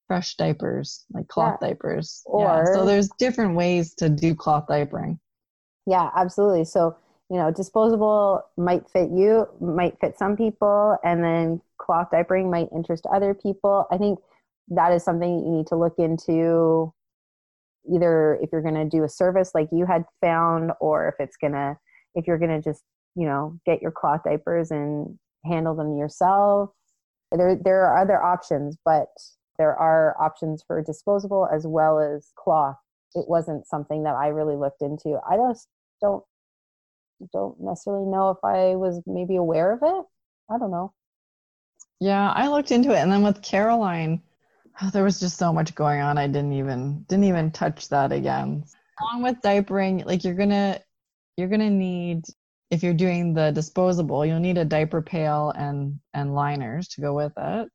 fresh 0.07 0.35
diapers, 0.35 1.05
like 1.11 1.27
cloth 1.27 1.57
yeah. 1.61 1.69
diapers. 1.69 2.21
Or 2.25 2.63
yeah. 2.65 2.73
so 2.73 2.85
there's 2.85 3.09
different 3.17 3.55
ways 3.55 3.93
to 3.95 4.09
do 4.09 4.35
cloth 4.35 4.67
diapering. 4.69 5.17
Yeah, 5.85 6.09
absolutely. 6.15 6.65
So, 6.65 6.95
you 7.29 7.37
know, 7.37 7.51
disposable 7.51 8.41
might 8.57 8.89
fit 8.89 9.09
you, 9.11 9.47
might 9.59 9.99
fit 9.99 10.17
some 10.17 10.37
people, 10.37 10.97
and 11.03 11.23
then 11.23 11.61
cloth 11.77 12.09
diapering 12.11 12.49
might 12.49 12.69
interest 12.73 13.05
other 13.13 13.33
people. 13.33 13.85
I 13.91 13.97
think 13.97 14.19
that 14.69 14.91
is 14.93 15.03
something 15.03 15.39
that 15.39 15.45
you 15.45 15.51
need 15.51 15.67
to 15.67 15.75
look 15.75 15.95
into 15.97 16.93
either 17.93 18.39
if 18.41 18.49
you're 18.51 18.61
going 18.61 18.75
to 18.75 18.85
do 18.85 19.03
a 19.03 19.09
service 19.09 19.51
like 19.53 19.67
you 19.71 19.85
had 19.85 20.05
found 20.21 20.71
or 20.79 21.09
if 21.09 21.15
it's 21.19 21.35
going 21.37 21.53
to 21.53 21.77
if 22.15 22.27
you're 22.27 22.37
going 22.37 22.49
to 22.49 22.61
just 22.61 22.83
you 23.15 23.25
know 23.25 23.59
get 23.65 23.81
your 23.81 23.91
cloth 23.91 24.21
diapers 24.23 24.71
and 24.71 25.19
handle 25.43 25.75
them 25.75 25.97
yourself 25.97 26.69
there 27.33 27.57
there 27.61 27.85
are 27.85 28.01
other 28.01 28.23
options 28.23 28.77
but 28.85 29.09
there 29.57 29.75
are 29.75 30.15
options 30.21 30.63
for 30.65 30.81
disposable 30.81 31.47
as 31.53 31.67
well 31.67 31.99
as 31.99 32.31
cloth 32.37 32.77
it 33.15 33.27
wasn't 33.27 33.67
something 33.67 34.03
that 34.03 34.15
I 34.15 34.27
really 34.27 34.55
looked 34.55 34.81
into. 34.81 35.19
I 35.29 35.37
just 35.37 35.67
don't 36.01 36.23
don't 37.31 37.59
necessarily 37.59 38.05
know 38.05 38.31
if 38.31 38.43
I 38.43 38.75
was 38.75 39.01
maybe 39.05 39.35
aware 39.37 39.71
of 39.71 39.79
it. 39.81 40.05
I 40.49 40.57
don't 40.57 40.71
know. 40.71 40.93
Yeah, 41.99 42.31
I 42.31 42.49
looked 42.49 42.71
into 42.71 42.91
it, 42.91 42.97
and 42.97 43.11
then 43.11 43.23
with 43.23 43.41
Caroline, 43.41 44.21
oh, 44.81 44.89
there 44.93 45.03
was 45.03 45.19
just 45.19 45.37
so 45.37 45.53
much 45.53 45.75
going 45.75 46.01
on. 46.01 46.17
I 46.17 46.27
didn't 46.27 46.53
even 46.53 47.03
didn't 47.07 47.25
even 47.25 47.51
touch 47.51 47.89
that 47.89 48.11
again. 48.11 48.65
Along 49.01 49.23
with 49.23 49.41
diapering, 49.41 50.05
like 50.05 50.23
you're 50.23 50.33
gonna 50.33 50.79
you're 51.37 51.47
gonna 51.47 51.69
need 51.69 52.25
if 52.71 52.83
you're 52.83 52.93
doing 52.93 53.33
the 53.33 53.51
disposable, 53.51 54.25
you'll 54.25 54.39
need 54.39 54.57
a 54.57 54.65
diaper 54.65 55.01
pail 55.01 55.51
and 55.55 55.99
and 56.13 56.35
liners 56.35 56.87
to 56.89 57.01
go 57.01 57.13
with 57.13 57.33
it. 57.37 57.69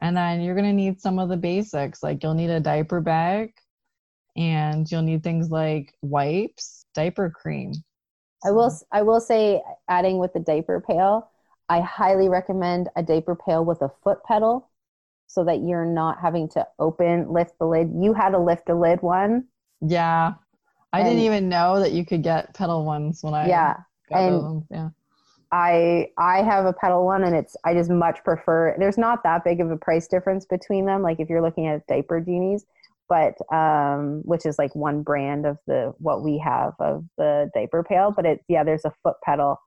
And 0.00 0.16
then 0.16 0.40
you're 0.40 0.54
gonna 0.54 0.72
need 0.72 1.00
some 1.00 1.18
of 1.18 1.28
the 1.28 1.36
basics, 1.36 2.02
like 2.02 2.22
you'll 2.22 2.34
need 2.34 2.50
a 2.50 2.60
diaper 2.60 3.00
bag, 3.00 3.52
and 4.36 4.90
you'll 4.90 5.02
need 5.02 5.22
things 5.22 5.50
like 5.50 5.94
wipes, 6.02 6.84
diaper 6.94 7.30
cream. 7.30 7.72
I 8.44 8.50
will 8.52 8.72
I 8.92 9.02
will 9.02 9.20
say 9.20 9.62
adding 9.88 10.18
with 10.18 10.32
the 10.32 10.40
diaper 10.40 10.80
pail, 10.80 11.30
I 11.68 11.80
highly 11.80 12.28
recommend 12.28 12.88
a 12.96 13.02
diaper 13.02 13.36
pail 13.36 13.64
with 13.64 13.82
a 13.82 13.90
foot 14.02 14.22
pedal 14.24 14.68
so 15.26 15.44
that 15.44 15.60
you're 15.62 15.84
not 15.86 16.18
having 16.20 16.48
to 16.50 16.66
open, 16.78 17.32
lift 17.32 17.58
the 17.58 17.66
lid. 17.66 17.92
You 17.94 18.14
had 18.14 18.30
to 18.30 18.38
lift 18.38 18.66
the 18.66 18.74
lid 18.74 19.00
one. 19.02 19.44
Yeah. 19.80 20.34
I 20.92 21.00
And- 21.00 21.08
didn't 21.08 21.22
even 21.22 21.48
know 21.48 21.78
that 21.80 21.92
you 21.92 22.04
could 22.04 22.22
get 22.22 22.52
pedal 22.54 22.84
ones 22.84 23.22
when 23.22 23.34
I 23.34 23.46
yeah. 23.46 23.76
got 24.08 24.22
and- 24.22 24.42
them. 24.44 24.66
Yeah. 24.70 24.88
I 25.52 26.10
I 26.16 26.42
have 26.42 26.64
a 26.64 26.72
pedal 26.72 27.04
one 27.04 27.24
and 27.24 27.34
it's 27.34 27.56
I 27.64 27.74
just 27.74 27.90
much 27.90 28.22
prefer 28.24 28.76
there's 28.78 28.96
not 28.96 29.22
that 29.24 29.42
big 29.44 29.60
of 29.60 29.70
a 29.70 29.76
price 29.76 30.06
difference 30.06 30.44
between 30.46 30.86
them 30.86 31.02
like 31.02 31.18
if 31.18 31.28
you're 31.28 31.42
looking 31.42 31.66
at 31.66 31.84
diaper 31.88 32.20
genies 32.20 32.66
but 33.10 33.34
um 33.54 34.22
which 34.24 34.46
is 34.46 34.56
like 34.58 34.74
one 34.74 35.02
brand 35.02 35.44
of 35.44 35.58
the 35.66 35.92
what 35.98 36.22
we 36.22 36.38
have 36.38 36.72
of 36.80 37.04
the 37.18 37.50
diaper 37.54 37.82
pail 37.84 38.10
but 38.16 38.24
it 38.24 38.40
yeah 38.48 38.64
there's 38.64 38.84
a 38.86 38.92
foot 39.02 39.16
pedal 39.24 39.60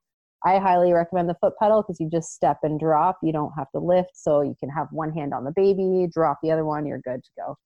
I 0.46 0.58
highly 0.60 0.92
recommend 0.92 1.30
the 1.30 1.36
foot 1.40 1.54
pedal 1.62 1.82
because 1.84 2.00
you 2.02 2.10
just 2.10 2.34
step 2.34 2.58
and 2.64 2.80
drop 2.80 3.18
you 3.22 3.32
don't 3.32 3.52
have 3.58 3.70
to 3.72 3.80
lift 3.80 4.12
so 4.16 4.42
you 4.42 4.56
can 4.60 4.70
have 4.70 4.88
one 4.92 5.12
hand 5.14 5.34
on 5.34 5.44
the 5.44 5.54
baby 5.56 6.08
drop 6.12 6.40
the 6.42 6.50
other 6.52 6.66
one 6.66 6.86
you're 6.88 7.02
good 7.06 7.22
to 7.24 7.30
go 7.38 7.58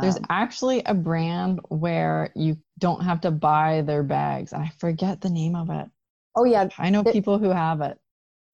There's 0.00 0.16
Um, 0.16 0.24
actually 0.30 0.82
a 0.86 0.94
brand 0.94 1.60
where 1.68 2.30
you 2.34 2.56
don't 2.78 3.02
have 3.04 3.20
to 3.20 3.30
buy 3.30 3.82
their 3.82 4.02
bags. 4.02 4.52
I 4.54 4.72
forget 4.78 5.20
the 5.20 5.28
name 5.30 5.54
of 5.54 5.68
it. 5.70 5.86
oh 6.36 6.44
yeah 6.44 6.68
I 6.78 6.88
know 6.90 7.02
The- 7.02 7.12
people 7.12 7.38
who 7.38 7.50
have 7.50 7.80
it. 7.82 7.98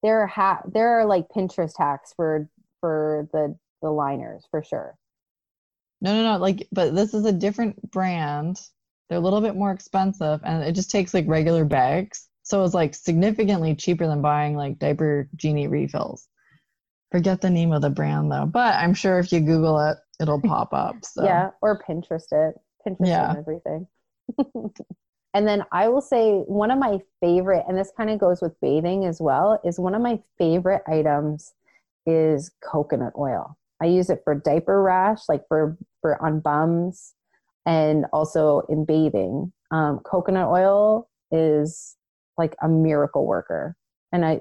there 0.03 0.21
are 0.23 0.27
ha- 0.27 0.63
there 0.75 0.99
are 0.99 1.07
like 1.07 1.27
Pinterest 1.35 1.75
hacks 1.79 2.13
for 2.17 2.49
for 2.81 3.29
the 3.33 3.57
the 3.83 3.91
liners 3.91 4.45
for 4.51 4.63
sure 4.63 4.97
No, 6.01 6.15
no, 6.15 6.33
no. 6.33 6.39
Like, 6.39 6.69
but 6.73 6.95
this 6.95 7.15
is 7.15 7.25
a 7.25 7.33
different 7.33 7.91
brand. 7.91 8.61
They're 9.09 9.19
a 9.19 9.23
little 9.23 9.41
bit 9.41 9.57
more 9.57 9.73
expensive, 9.73 10.41
and 10.45 10.63
it 10.63 10.73
just 10.73 10.91
takes 10.91 11.13
like 11.15 11.27
regular 11.29 11.65
bags. 11.65 12.29
So 12.43 12.65
it's 12.65 12.75
like 12.75 12.95
significantly 12.95 13.75
cheaper 13.75 14.07
than 14.07 14.23
buying 14.23 14.57
like 14.57 14.79
diaper 14.79 15.29
genie 15.37 15.69
refills. 15.69 16.27
Forget 17.11 17.41
the 17.41 17.51
name 17.51 17.73
of 17.73 17.83
the 17.83 17.91
brand 17.91 18.31
though, 18.31 18.47
but 18.47 18.75
I'm 18.77 18.95
sure 18.95 19.19
if 19.19 19.33
you 19.33 19.41
Google 19.41 19.81
it, 19.81 19.99
it'll 20.21 20.41
pop 20.41 20.73
up. 20.73 20.97
So 21.05 21.25
Yeah, 21.25 21.51
or 21.61 21.83
Pinterest 21.83 22.33
it. 22.33 22.55
Pinterest 22.87 23.07
Yeah. 23.07 23.31
and 23.31 23.39
everything. 23.39 23.87
and 25.35 25.47
then 25.47 25.65
I 25.73 25.89
will 25.89 26.01
say 26.01 26.39
one 26.47 26.71
of 26.71 26.79
my 26.79 27.01
favorite, 27.21 27.65
and 27.69 27.77
this 27.77 27.93
kind 27.97 28.11
of 28.11 28.19
goes 28.19 28.41
with 28.41 28.59
bathing 28.61 29.05
as 29.05 29.21
well, 29.21 29.61
is 29.65 29.79
one 29.79 29.95
of 29.95 30.03
my 30.03 30.21
favorite 30.39 30.83
items 30.87 31.53
is 32.07 32.51
coconut 32.63 33.13
oil. 33.19 33.57
I 33.83 33.87
use 33.87 34.11
it 34.11 34.21
for 34.25 34.35
diaper 34.35 34.83
rash, 34.83 35.21
like 35.29 35.43
for 35.49 35.77
for 36.01 36.23
on 36.25 36.41
bums, 36.41 37.15
and 37.67 38.07
also 38.13 38.63
in 38.69 38.85
bathing. 38.85 39.53
Um, 39.71 40.01
coconut 40.05 40.49
oil 40.49 41.09
is 41.31 41.97
like 42.37 42.57
a 42.63 42.69
miracle 42.69 43.27
worker, 43.27 43.77
and 44.13 44.25
I 44.25 44.41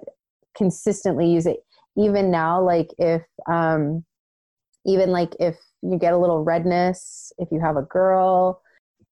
consistently 0.58 1.32
use 1.32 1.46
it. 1.46 1.60
Even 1.98 2.32
now, 2.32 2.62
like 2.62 2.90
if 2.98 3.24
um, 3.48 4.04
even 4.86 5.12
like 5.12 5.36
if 5.40 5.58
you 5.82 5.98
get 5.98 6.14
a 6.14 6.18
little 6.18 6.44
redness 6.44 7.32
if 7.38 7.50
you 7.52 7.60
have 7.60 7.78
a 7.78 7.82
girl 7.84 8.62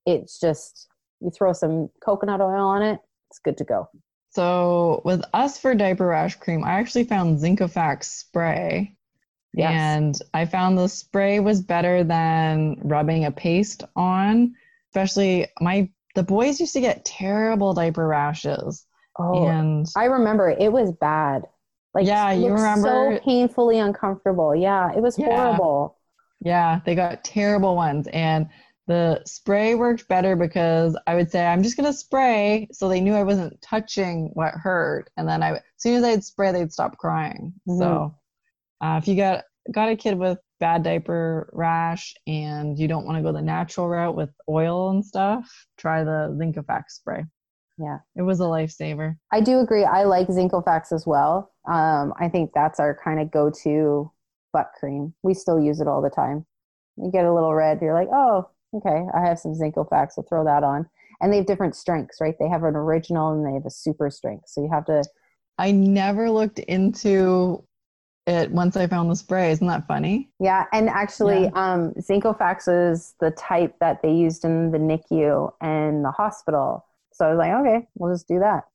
it's 0.05 0.39
just 0.39 0.87
you 1.21 1.29
throw 1.29 1.53
some 1.53 1.89
coconut 2.03 2.41
oil 2.41 2.65
on 2.65 2.81
it 2.81 2.99
it's 3.29 3.39
good 3.39 3.57
to 3.57 3.63
go 3.63 3.87
So 4.31 5.01
with 5.05 5.23
us 5.33 5.57
for 5.59 5.73
diaper 5.73 6.05
rash 6.05 6.35
cream, 6.35 6.63
I 6.63 6.73
actually 6.73 7.05
found 7.05 7.39
Zincofax 7.39 8.03
spray. 8.03 8.96
Yes. 9.53 9.71
And 9.71 10.15
I 10.33 10.45
found 10.45 10.77
the 10.77 10.87
spray 10.87 11.39
was 11.39 11.61
better 11.61 12.03
than 12.03 12.77
rubbing 12.83 13.25
a 13.25 13.31
paste 13.31 13.83
on. 13.95 14.55
Especially 14.91 15.47
my 15.61 15.89
the 16.15 16.23
boys 16.23 16.59
used 16.59 16.73
to 16.73 16.81
get 16.81 17.05
terrible 17.05 17.73
diaper 17.73 18.07
rashes. 18.07 18.85
oh 19.19 19.47
and 19.47 19.85
i 19.95 20.05
remember 20.05 20.49
it 20.49 20.71
was 20.71 20.91
bad 20.93 21.43
like 21.93 22.05
Yeah, 22.07 22.31
you 22.31 22.51
remember- 22.51 23.17
so 23.17 23.23
painfully 23.23 23.77
uncomfortable 23.79 24.55
yeah 24.55 24.91
it 24.95 25.01
was 25.01 25.17
Yeah. 25.17 25.27
horrible 25.27 25.97
yeah, 26.39 26.81
they 26.85 26.95
got 26.95 27.23
terrible 27.23 27.75
ones. 27.75 28.07
And 28.07 28.47
the 28.85 29.21
spray 29.25 29.75
worked 29.75 30.07
better 30.07 30.35
because 30.35 30.97
I 31.07 31.15
would 31.15 31.31
say, 31.31 31.45
I'm 31.45 31.63
just 31.63 31.75
gonna 31.77 31.93
spray 31.93 32.67
so 32.71 32.87
they 32.87 33.01
knew 33.01 33.13
I 33.15 33.23
wasn't 33.23 33.61
touching 33.61 34.29
what 34.33 34.53
hurt. 34.53 35.09
And 35.17 35.27
then 35.27 35.43
I 35.43 35.53
as 35.55 35.61
soon 35.77 35.95
as 35.95 36.03
I'd 36.03 36.23
spray, 36.23 36.51
they'd 36.51 36.71
stop 36.71 36.97
crying. 36.97 37.53
So 37.67 37.73
mm-hmm. 37.73 38.15
Uh, 38.81 38.99
if 39.01 39.07
you 39.07 39.15
got 39.15 39.43
got 39.71 39.89
a 39.89 39.95
kid 39.95 40.17
with 40.17 40.37
bad 40.59 40.83
diaper 40.83 41.49
rash 41.53 42.13
and 42.25 42.77
you 42.79 42.87
don't 42.87 43.05
want 43.05 43.17
to 43.17 43.21
go 43.21 43.31
the 43.31 43.41
natural 43.41 43.87
route 43.87 44.15
with 44.15 44.29
oil 44.49 44.89
and 44.89 45.05
stuff, 45.05 45.49
try 45.77 46.03
the 46.03 46.35
Zincofax 46.39 46.83
spray. 46.89 47.23
Yeah. 47.77 47.99
It 48.15 48.23
was 48.23 48.39
a 48.39 48.43
lifesaver. 48.43 49.15
i 49.31 49.39
do 49.39 49.59
agree. 49.59 49.83
I 49.83 50.03
like 50.03 50.27
zincofax 50.27 50.91
as 50.91 51.05
well. 51.05 51.51
Um, 51.69 52.13
i 52.19 52.27
think 52.27 52.51
that's 52.53 52.79
our 52.79 52.97
kind 53.03 53.19
of 53.19 53.31
go-to 53.31 54.11
butt 54.53 54.71
cream. 54.79 55.13
We 55.21 55.33
still 55.33 55.59
use 55.59 55.79
it 55.79 55.87
all 55.87 56.01
the 56.01 56.09
time. 56.09 56.45
You 56.97 57.11
get 57.11 57.25
a 57.25 57.33
little 57.33 57.53
red 57.53 57.79
you're 57.81 57.93
like 57.93 58.09
oh 58.11 58.49
okay 58.75 59.05
i 59.13 59.21
have 59.21 59.39
some 59.39 59.53
zincofax 59.53 60.13
so 60.13 60.23
throw 60.23 60.43
that 60.45 60.63
on. 60.63 60.89
And 61.21 61.31
they 61.31 61.37
have 61.37 61.45
different 61.45 61.75
strengths 61.75 62.19
right? 62.19 62.35
They 62.39 62.49
have 62.49 62.63
an 62.63 62.75
original 62.75 63.31
and 63.33 63.45
they 63.45 63.53
have 63.53 63.65
a 63.65 63.71
super 63.71 64.09
strength. 64.09 64.45
So 64.47 64.61
you 64.61 64.69
have 64.71 64.85
to 64.85 65.03
I 65.59 65.71
never 65.71 66.29
looked 66.31 66.59
into 66.59 67.63
it 68.27 68.51
once 68.51 68.75
I 68.75 68.87
found 68.87 69.09
the 69.09 69.15
spray. 69.15 69.51
Isn't 69.51 69.67
that 69.67 69.87
funny? 69.87 70.29
Yeah, 70.39 70.65
and 70.73 70.89
actually, 70.89 71.45
Yeah. 71.45 71.51
um, 71.73 71.93
Zincofax 71.93 72.67
is 72.91 73.15
the 73.19 73.31
type 73.31 73.75
that 73.79 74.01
they 74.01 74.11
used 74.11 74.43
in 74.43 74.71
the 74.71 74.77
NICU 74.77 75.51
and 75.61 76.03
the 76.03 76.11
hospital. 76.11 76.85
So 77.13 77.25
I 77.25 77.29
was 77.29 77.37
like, 77.39 77.53
okay, 77.53 77.87
we'll 77.95 78.13
just 78.13 78.27
do 78.27 78.39
that. 78.39 78.65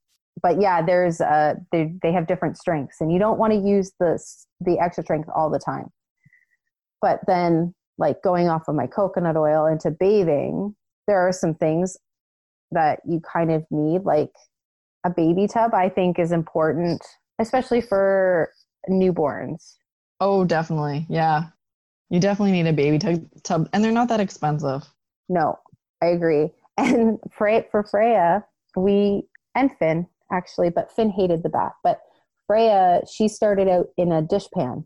But 0.42 0.60
yeah, 0.60 0.80
there's 0.82 1.20
uh, 1.20 1.54
they 1.70 1.94
they 2.02 2.12
have 2.12 2.26
different 2.26 2.56
strengths, 2.56 3.00
and 3.00 3.12
you 3.12 3.18
don't 3.18 3.38
want 3.38 3.52
to 3.52 3.58
use 3.58 3.92
the 4.00 4.18
the 4.60 4.78
extra 4.80 5.04
strength 5.04 5.28
all 5.34 5.50
the 5.50 5.58
time. 5.58 5.92
But 7.02 7.20
then, 7.26 7.74
like 7.98 8.22
going 8.22 8.48
off 8.48 8.66
of 8.68 8.74
my 8.74 8.86
coconut 8.86 9.36
oil 9.36 9.66
into 9.66 9.90
bathing, 9.90 10.74
there 11.06 11.18
are 11.18 11.32
some 11.32 11.54
things 11.54 11.98
that 12.70 13.00
you 13.06 13.20
kind 13.20 13.52
of 13.52 13.64
need, 13.70 14.04
like 14.04 14.32
a 15.04 15.10
baby 15.10 15.46
tub. 15.46 15.74
I 15.74 15.90
think 15.90 16.18
is 16.18 16.32
important, 16.32 17.04
especially 17.38 17.82
for 17.82 18.50
newborns. 18.88 19.76
Oh, 20.20 20.44
definitely. 20.44 21.06
Yeah. 21.08 21.46
You 22.10 22.20
definitely 22.20 22.52
need 22.52 22.68
a 22.68 22.72
baby 22.72 22.98
tub, 22.98 23.26
tub 23.42 23.68
and 23.72 23.82
they're 23.82 23.90
not 23.92 24.08
that 24.08 24.20
expensive. 24.20 24.84
No, 25.28 25.58
I 26.02 26.06
agree. 26.06 26.50
And 26.76 27.18
for 27.36 27.84
Freya, 27.90 28.44
we 28.76 29.24
and 29.54 29.70
Finn 29.78 30.06
actually, 30.30 30.70
but 30.70 30.90
Finn 30.90 31.10
hated 31.10 31.42
the 31.42 31.48
bath. 31.48 31.72
But 31.82 32.00
Freya, 32.46 33.02
she 33.10 33.28
started 33.28 33.68
out 33.68 33.86
in 33.96 34.12
a 34.12 34.22
dishpan 34.22 34.84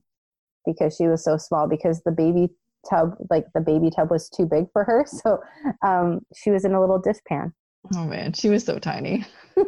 because 0.64 0.96
she 0.96 1.06
was 1.06 1.24
so 1.24 1.36
small 1.36 1.68
because 1.68 2.02
the 2.02 2.12
baby 2.12 2.50
tub, 2.88 3.16
like 3.30 3.46
the 3.54 3.60
baby 3.60 3.90
tub, 3.90 4.10
was 4.10 4.28
too 4.28 4.46
big 4.46 4.66
for 4.72 4.84
her. 4.84 5.04
So 5.22 5.40
um, 5.84 6.20
she 6.34 6.50
was 6.50 6.64
in 6.64 6.74
a 6.74 6.80
little 6.80 7.00
dishpan. 7.00 7.52
Oh 7.94 8.04
man, 8.04 8.32
she 8.32 8.48
was 8.48 8.64
so 8.64 8.78
tiny. 8.78 9.24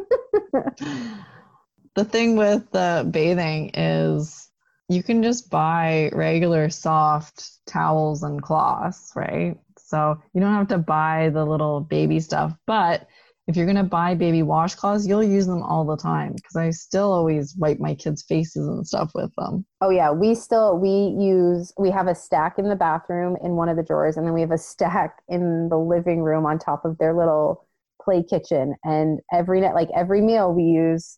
the 1.99 2.05
thing 2.05 2.37
with 2.37 2.71
the 2.71 3.05
bathing 3.11 3.71
is 3.73 4.49
you 4.87 5.03
can 5.03 5.21
just 5.21 5.49
buy 5.49 6.09
regular 6.13 6.69
soft 6.69 7.51
towels 7.67 8.23
and 8.23 8.41
cloths, 8.41 9.11
right? 9.17 9.57
So 9.77 10.17
you 10.33 10.39
don't 10.39 10.53
have 10.53 10.69
to 10.69 10.77
buy 10.77 11.29
the 11.33 11.43
little 11.43 11.81
baby 11.81 12.21
stuff. 12.21 12.53
But 12.65 13.05
if 13.47 13.57
you're 13.57 13.65
going 13.65 13.75
to 13.75 13.83
buy 13.83 14.15
baby 14.15 14.43
washcloths, 14.43 15.09
you'll 15.09 15.23
use 15.23 15.45
them 15.45 15.61
all 15.61 15.83
the 15.83 15.97
time 15.97 16.31
because 16.35 16.55
I 16.55 16.69
still 16.69 17.11
always 17.11 17.53
wipe 17.57 17.79
my 17.79 17.95
kids' 17.95 18.23
faces 18.23 18.65
and 18.65 18.87
stuff 18.87 19.11
with 19.13 19.35
them. 19.35 19.65
Oh 19.81 19.89
yeah, 19.89 20.09
we 20.09 20.35
still 20.35 20.77
we 20.77 20.89
use 20.89 21.73
we 21.77 21.91
have 21.91 22.07
a 22.07 22.15
stack 22.15 22.57
in 22.57 22.69
the 22.69 22.77
bathroom 22.77 23.35
in 23.43 23.57
one 23.57 23.67
of 23.67 23.75
the 23.75 23.83
drawers, 23.83 24.15
and 24.15 24.25
then 24.25 24.33
we 24.33 24.41
have 24.41 24.51
a 24.51 24.57
stack 24.57 25.17
in 25.27 25.67
the 25.67 25.77
living 25.77 26.21
room 26.21 26.45
on 26.45 26.59
top 26.59 26.85
of 26.85 26.97
their 26.97 27.13
little 27.13 27.67
play 28.01 28.23
kitchen. 28.23 28.75
And 28.85 29.19
every 29.33 29.59
night, 29.59 29.75
like 29.75 29.89
every 29.93 30.21
meal, 30.21 30.53
we 30.53 30.63
use 30.63 31.17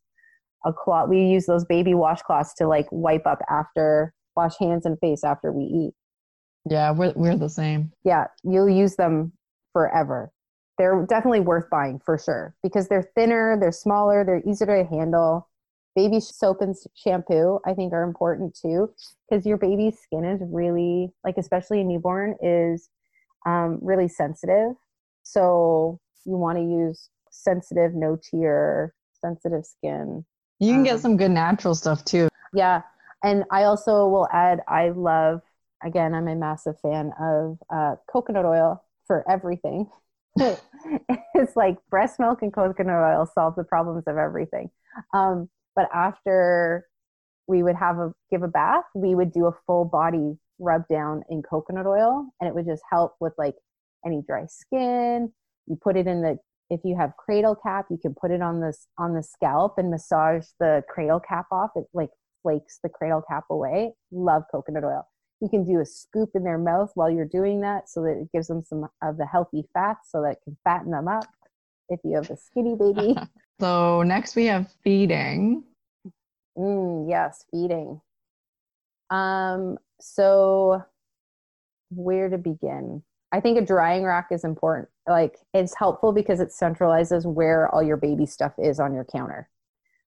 a 0.66 0.74
cloth. 0.74 1.10
We 1.10 1.24
use 1.24 1.46
those 1.46 1.66
baby 1.66 1.92
washcloths 1.92 2.54
to 2.58 2.68
like 2.68 2.88
wipe 2.92 3.26
up 3.26 3.40
after, 3.50 4.14
wash 4.36 4.58
hands 4.60 4.86
and 4.86 5.00
face 5.00 5.24
after 5.24 5.52
we 5.52 5.64
eat. 5.64 5.94
Yeah, 6.70 6.92
we're, 6.92 7.14
we're 7.16 7.38
the 7.38 7.50
same. 7.50 7.92
Yeah, 8.04 8.26
you'll 8.44 8.70
use 8.70 8.96
them 8.96 9.34
forever. 9.74 10.32
They're 10.78 11.06
definitely 11.08 11.40
worth 11.42 11.70
buying 11.70 12.00
for 12.00 12.18
sure 12.18 12.56
because 12.64 12.88
they're 12.88 13.10
thinner, 13.16 13.58
they're 13.60 13.72
smaller, 13.72 14.24
they're 14.24 14.42
easier 14.48 14.84
to 14.84 14.90
handle. 14.90 15.48
Baby 15.96 16.20
soap 16.22 16.62
and 16.62 16.76
shampoo, 16.96 17.60
I 17.66 17.74
think, 17.74 17.92
are 17.92 18.04
important 18.04 18.56
too 18.56 18.94
because 19.30 19.46
your 19.46 19.58
baby's 19.58 20.00
skin 20.00 20.24
is 20.24 20.42
really, 20.46 21.12
like, 21.26 21.36
especially 21.38 21.82
a 21.82 21.84
newborn, 21.84 22.36
is 22.42 22.90
um, 23.46 23.80
really 23.82 24.08
sensitive. 24.08 24.72
So 25.24 26.00
you 26.26 26.38
want 26.38 26.58
to 26.58 26.64
use 26.64 27.10
sensitive, 27.30 27.94
no 27.94 28.18
tear, 28.18 28.94
sensitive 29.20 29.66
skin. 29.66 30.26
You 30.62 30.74
can 30.74 30.84
get 30.84 30.94
Um, 30.96 31.00
some 31.00 31.18
good 31.18 31.32
natural 31.32 31.76
stuff 31.76 32.06
too. 32.06 32.30
Yeah. 32.54 32.84
And 33.24 33.44
I 33.52 33.64
also 33.64 34.08
will 34.08 34.28
add, 34.32 34.62
I 34.68 34.90
love, 34.90 35.42
again, 35.84 36.14
I'm 36.14 36.28
a 36.28 36.36
massive 36.36 36.80
fan 36.80 37.12
of 37.20 37.58
uh, 37.70 37.96
coconut 38.12 38.46
oil 38.46 38.84
for 39.06 39.30
everything. 39.30 39.90
it's 40.38 41.56
like 41.56 41.78
breast 41.90 42.20
milk 42.20 42.42
and 42.42 42.54
coconut 42.54 42.96
oil 42.96 43.26
solve 43.26 43.56
the 43.56 43.64
problems 43.64 44.04
of 44.08 44.18
everything. 44.18 44.70
Um, 45.14 45.50
but 45.76 45.90
after 45.94 46.88
we 47.48 47.64
would 47.64 47.76
have 47.76 47.98
a 47.98 48.14
give 48.30 48.44
a 48.44 48.48
bath, 48.48 48.86
we 48.96 49.16
would 49.16 49.34
do 49.34 49.48
a 49.48 49.52
full 49.66 49.86
body 49.86 50.38
rub 50.60 50.88
down 50.88 51.24
in 51.30 51.42
coconut 51.42 51.88
oil 51.88 52.28
and 52.40 52.48
it 52.48 52.54
would 52.56 52.68
just 52.68 52.84
help 52.90 53.16
with 53.20 53.34
like 53.38 53.56
any 54.06 54.22
dry 54.28 54.46
skin. 54.48 55.34
You 55.68 55.76
put 55.82 55.98
it 55.98 56.08
in 56.08 56.22
the 56.22 56.38
if 56.72 56.80
you 56.86 56.96
have 56.98 57.18
cradle 57.18 57.56
cap, 57.56 57.88
you 57.90 57.98
can 57.98 58.16
put 58.16 58.32
it 58.32 58.42
on 58.42 58.62
this 58.62 58.88
on 58.98 59.14
the 59.14 59.22
scalp 59.22 59.78
and 59.78 59.92
massage 59.92 60.46
the 60.60 60.84
cradle 60.90 61.20
cap 61.20 61.46
off. 61.52 61.72
It 61.76 61.84
like 61.94 62.10
flakes 62.42 62.80
the 62.82 62.90
cradle 62.90 63.22
cap 63.30 63.44
away. 63.52 63.92
Love 64.12 64.44
coconut 64.50 64.86
oil. 64.86 65.06
You 65.42 65.50
can 65.50 65.66
do 65.66 65.82
a 65.82 65.86
scoop 65.86 66.30
in 66.34 66.44
their 66.44 66.58
mouth 66.58 66.92
while 66.96 67.10
you're 67.10 67.26
doing 67.26 67.60
that 67.62 67.90
so 67.90 68.02
that 68.04 68.12
it 68.12 68.32
gives 68.34 68.48
them 68.48 68.64
some 68.64 68.88
of 69.04 69.18
the 69.18 69.26
healthy 69.26 69.66
fats 69.74 70.10
so 70.12 70.22
that 70.22 70.34
it 70.34 70.38
can 70.46 70.56
fatten 70.64 70.92
them 70.92 71.10
up 71.10 71.26
if 71.90 72.00
you 72.06 72.16
have 72.16 72.30
a 72.30 72.38
skinny 72.38 72.76
baby. 72.76 73.16
so 73.60 74.02
next 74.04 74.36
we 74.38 74.46
have 74.46 74.72
feeding. 74.82 75.64
Mm, 76.58 77.10
yes, 77.10 77.44
feeding. 77.52 78.00
Um, 79.10 79.78
so 80.00 80.84
where 81.90 82.30
to 82.30 82.38
begin? 82.38 83.04
I 83.32 83.40
think 83.40 83.58
a 83.58 83.66
drying 83.66 84.04
rack 84.04 84.28
is 84.32 84.44
important. 84.44 84.90
Like 85.08 85.38
it's 85.54 85.76
helpful 85.76 86.12
because 86.12 86.40
it 86.40 86.50
centralizes 86.50 87.26
where 87.26 87.70
all 87.74 87.82
your 87.84 87.98
baby 87.98 88.26
stuff 88.26 88.54
is 88.58 88.80
on 88.80 88.94
your 88.94 89.06
counter. 89.06 89.50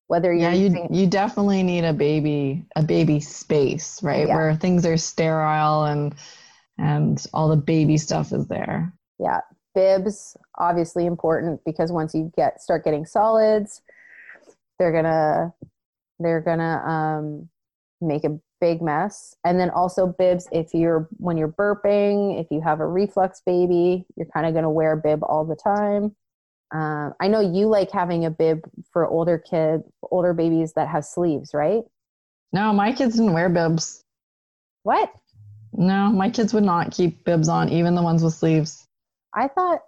Whether 0.08 0.32
you're 0.34 0.50
yeah, 0.50 0.54
you 0.54 0.64
using- 0.64 0.92
you 0.94 1.06
definitely 1.06 1.62
need 1.62 1.84
a 1.84 1.92
baby 1.94 2.64
a 2.76 2.82
baby 2.82 3.20
space, 3.20 4.02
right, 4.02 4.26
Yeah. 4.28 4.36
where 4.36 4.54
things 4.54 4.84
are 4.86 4.96
sterile 4.98 5.84
and 5.84 6.14
and 6.78 7.24
all 7.32 7.48
the 7.48 7.56
baby 7.56 7.96
stuff 7.96 8.32
is 8.32 8.46
there. 8.48 8.92
yeah 9.18 9.40
bibs 9.76 10.36
obviously 10.58 11.04
important 11.06 11.60
because 11.64 11.90
once 11.90 12.14
you 12.14 12.30
get 12.36 12.60
start 12.62 12.84
getting 12.84 13.04
solids 13.06 13.80
they're 14.78 14.92
gonna 14.92 15.52
they're 16.20 16.40
gonna 16.40 16.78
um, 16.84 17.48
make 18.00 18.24
a 18.24 18.38
big 18.60 18.80
mess 18.80 19.34
and 19.44 19.58
then 19.60 19.68
also 19.70 20.06
bibs 20.06 20.46
if 20.52 20.72
you're 20.72 21.08
when 21.18 21.36
you're 21.36 21.48
burping 21.52 22.40
if 22.40 22.46
you 22.50 22.60
have 22.60 22.80
a 22.80 22.86
reflux 22.86 23.42
baby 23.44 24.04
you're 24.16 24.26
kind 24.32 24.46
of 24.46 24.54
gonna 24.54 24.70
wear 24.70 24.92
a 24.92 24.96
bib 24.96 25.20
all 25.22 25.44
the 25.44 25.56
time 25.56 26.14
um, 26.72 27.12
i 27.20 27.28
know 27.28 27.40
you 27.40 27.66
like 27.66 27.90
having 27.90 28.24
a 28.24 28.30
bib 28.30 28.60
for 28.92 29.06
older 29.06 29.38
kid 29.38 29.82
older 30.10 30.32
babies 30.32 30.72
that 30.74 30.88
have 30.88 31.04
sleeves 31.04 31.52
right 31.52 31.82
No, 32.52 32.72
my 32.72 32.92
kids 32.92 33.16
didn't 33.16 33.32
wear 33.34 33.48
bibs. 33.48 34.02
what 34.84 35.10
No, 35.72 36.10
my 36.12 36.30
kids 36.30 36.54
would 36.54 36.64
not 36.64 36.92
keep 36.92 37.24
bibs 37.24 37.48
on, 37.48 37.68
even 37.68 37.94
the 37.94 38.02
ones 38.02 38.22
with 38.22 38.34
sleeves. 38.34 38.86
i 39.34 39.48
thought 39.48 39.80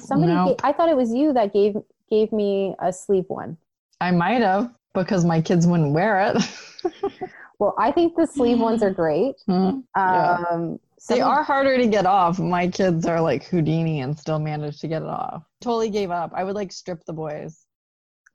somebody 0.00 0.32
Nope. 0.32 0.60
ga- 0.62 0.68
i 0.68 0.72
thought 0.72 0.88
it 0.88 0.96
was 0.96 1.12
you 1.12 1.32
that 1.34 1.52
gave 1.52 1.76
gave 2.10 2.32
me 2.32 2.74
a 2.80 2.92
sleeve 2.92 3.24
one 3.28 3.56
I 4.00 4.10
might 4.10 4.42
have 4.42 4.74
because 4.94 5.24
my 5.24 5.40
kids 5.40 5.66
wouldn't 5.66 5.92
wear 5.94 6.20
it. 6.34 6.36
well 7.58 7.74
i 7.78 7.90
think 7.90 8.14
the 8.16 8.26
sleeve 8.26 8.58
ones 8.58 8.82
are 8.82 8.90
great 8.90 9.34
Hmm. 9.46 9.80
Yeah. 9.96 10.44
Um, 10.50 10.78
They 11.08 11.20
are 11.20 11.42
harder 11.44 11.76
to 11.76 11.86
get 11.86 12.04
off. 12.06 12.38
My 12.40 12.66
kids 12.68 13.06
are 13.06 13.20
like 13.20 13.44
Houdini 13.44 14.00
and 14.00 14.18
still 14.18 14.38
manage 14.40 14.80
to 14.80 14.88
get 14.88 15.02
it 15.02 15.08
off. 15.08 15.44
Totally 15.60 15.90
gave 15.90 16.10
up. 16.10 16.32
I 16.34 16.42
would 16.42 16.56
like 16.56 16.72
strip 16.72 17.04
the 17.04 17.12
boys. 17.12 17.64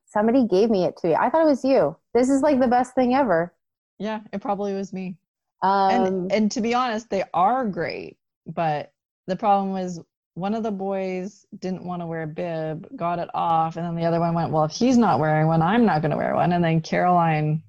Somebody 0.06 0.48
gave 0.48 0.70
me 0.70 0.86
it 0.86 0.96
to 0.98 1.08
me. 1.08 1.16
I 1.16 1.30
thought 1.30 1.42
it 1.42 1.50
was 1.50 1.66
you. 1.66 1.98
This 2.14 2.30
is 2.30 2.42
like 2.42 2.60
the 2.60 2.68
best 2.68 2.94
thing 2.96 3.14
ever. 3.16 3.54
Yeah, 4.00 4.22
it 4.32 4.42
probably 4.42 4.74
was 4.74 4.94
me. 4.94 5.18
Um, 5.62 5.92
and 6.06 6.32
and 6.32 6.52
to 6.52 6.62
be 6.62 6.74
honest, 6.74 7.10
they 7.10 7.24
are 7.34 7.66
great. 7.66 8.18
But 8.46 8.94
the 9.28 9.36
problem 9.36 9.74
was 9.74 10.00
one 10.36 10.54
of 10.54 10.64
the 10.64 10.72
boys 10.72 11.46
didn't 11.60 11.84
want 11.84 12.02
to 12.02 12.06
wear 12.06 12.24
a 12.24 12.28
bib, 12.28 12.88
got 12.96 13.20
it 13.20 13.30
off, 13.34 13.76
and 13.76 13.86
then 13.86 13.96
the 13.96 14.06
other 14.06 14.20
one 14.20 14.34
went, 14.34 14.52
Well, 14.52 14.64
if 14.64 14.72
he's 14.72 14.98
not 14.98 15.20
wearing 15.20 15.48
one, 15.48 15.62
I'm 15.62 15.86
not 15.86 16.02
gonna 16.02 16.18
wear 16.18 16.36
one. 16.36 16.54
And 16.54 16.64
then 16.64 16.80
Caroline 16.82 17.64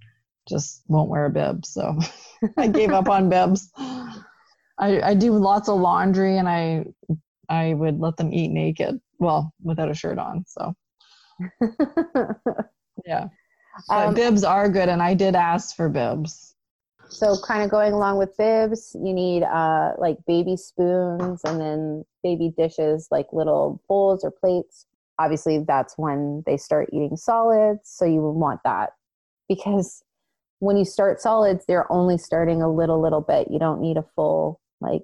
just 0.52 0.82
won't 0.88 1.10
wear 1.10 1.24
a 1.26 1.30
bib. 1.30 1.64
So 1.66 1.98
I 2.58 2.68
gave 2.68 2.92
up 2.92 3.08
on 3.08 3.28
bibs. 3.30 3.70
I, 3.78 5.00
I 5.02 5.14
do 5.14 5.32
lots 5.32 5.68
of 5.68 5.80
laundry 5.80 6.38
and 6.38 6.48
I 6.48 6.84
I 7.48 7.74
would 7.74 7.98
let 8.00 8.16
them 8.16 8.32
eat 8.32 8.50
naked. 8.50 9.00
Well, 9.18 9.52
without 9.62 9.90
a 9.90 9.94
shirt 9.94 10.18
on. 10.18 10.44
So 10.46 10.74
yeah. 13.06 13.28
But 13.88 14.08
Um, 14.08 14.14
bibs 14.14 14.44
are 14.44 14.68
good 14.68 14.88
and 14.88 15.02
I 15.02 15.14
did 15.14 15.34
ask 15.34 15.74
for 15.76 15.88
bibs. 15.88 16.54
so 17.08 17.36
kind 17.46 17.62
of 17.62 17.70
going 17.70 17.92
along 17.92 18.18
with 18.18 18.36
bibs, 18.36 18.94
you 18.94 19.12
need 19.14 19.42
uh, 19.44 19.92
like 19.98 20.18
baby 20.26 20.56
spoons 20.56 21.40
and 21.44 21.60
then 21.60 22.04
baby 22.22 22.52
dishes, 22.56 23.08
like 23.10 23.26
little 23.32 23.82
bowls 23.88 24.24
or 24.24 24.30
plates. 24.30 24.86
Obviously, 25.18 25.58
that's 25.66 25.94
when 25.98 26.42
they 26.46 26.56
start 26.56 26.88
eating 26.92 27.16
solids. 27.16 27.80
So 27.84 28.04
you 28.04 28.20
would 28.22 28.38
want 28.38 28.60
that 28.64 28.90
because 29.48 30.02
when 30.62 30.76
you 30.76 30.84
start 30.84 31.20
solids, 31.20 31.64
they're 31.66 31.90
only 31.90 32.16
starting 32.16 32.62
a 32.62 32.72
little, 32.72 33.02
little 33.02 33.20
bit. 33.20 33.48
You 33.50 33.58
don't 33.58 33.80
need 33.80 33.96
a 33.96 34.04
full 34.14 34.60
like 34.80 35.02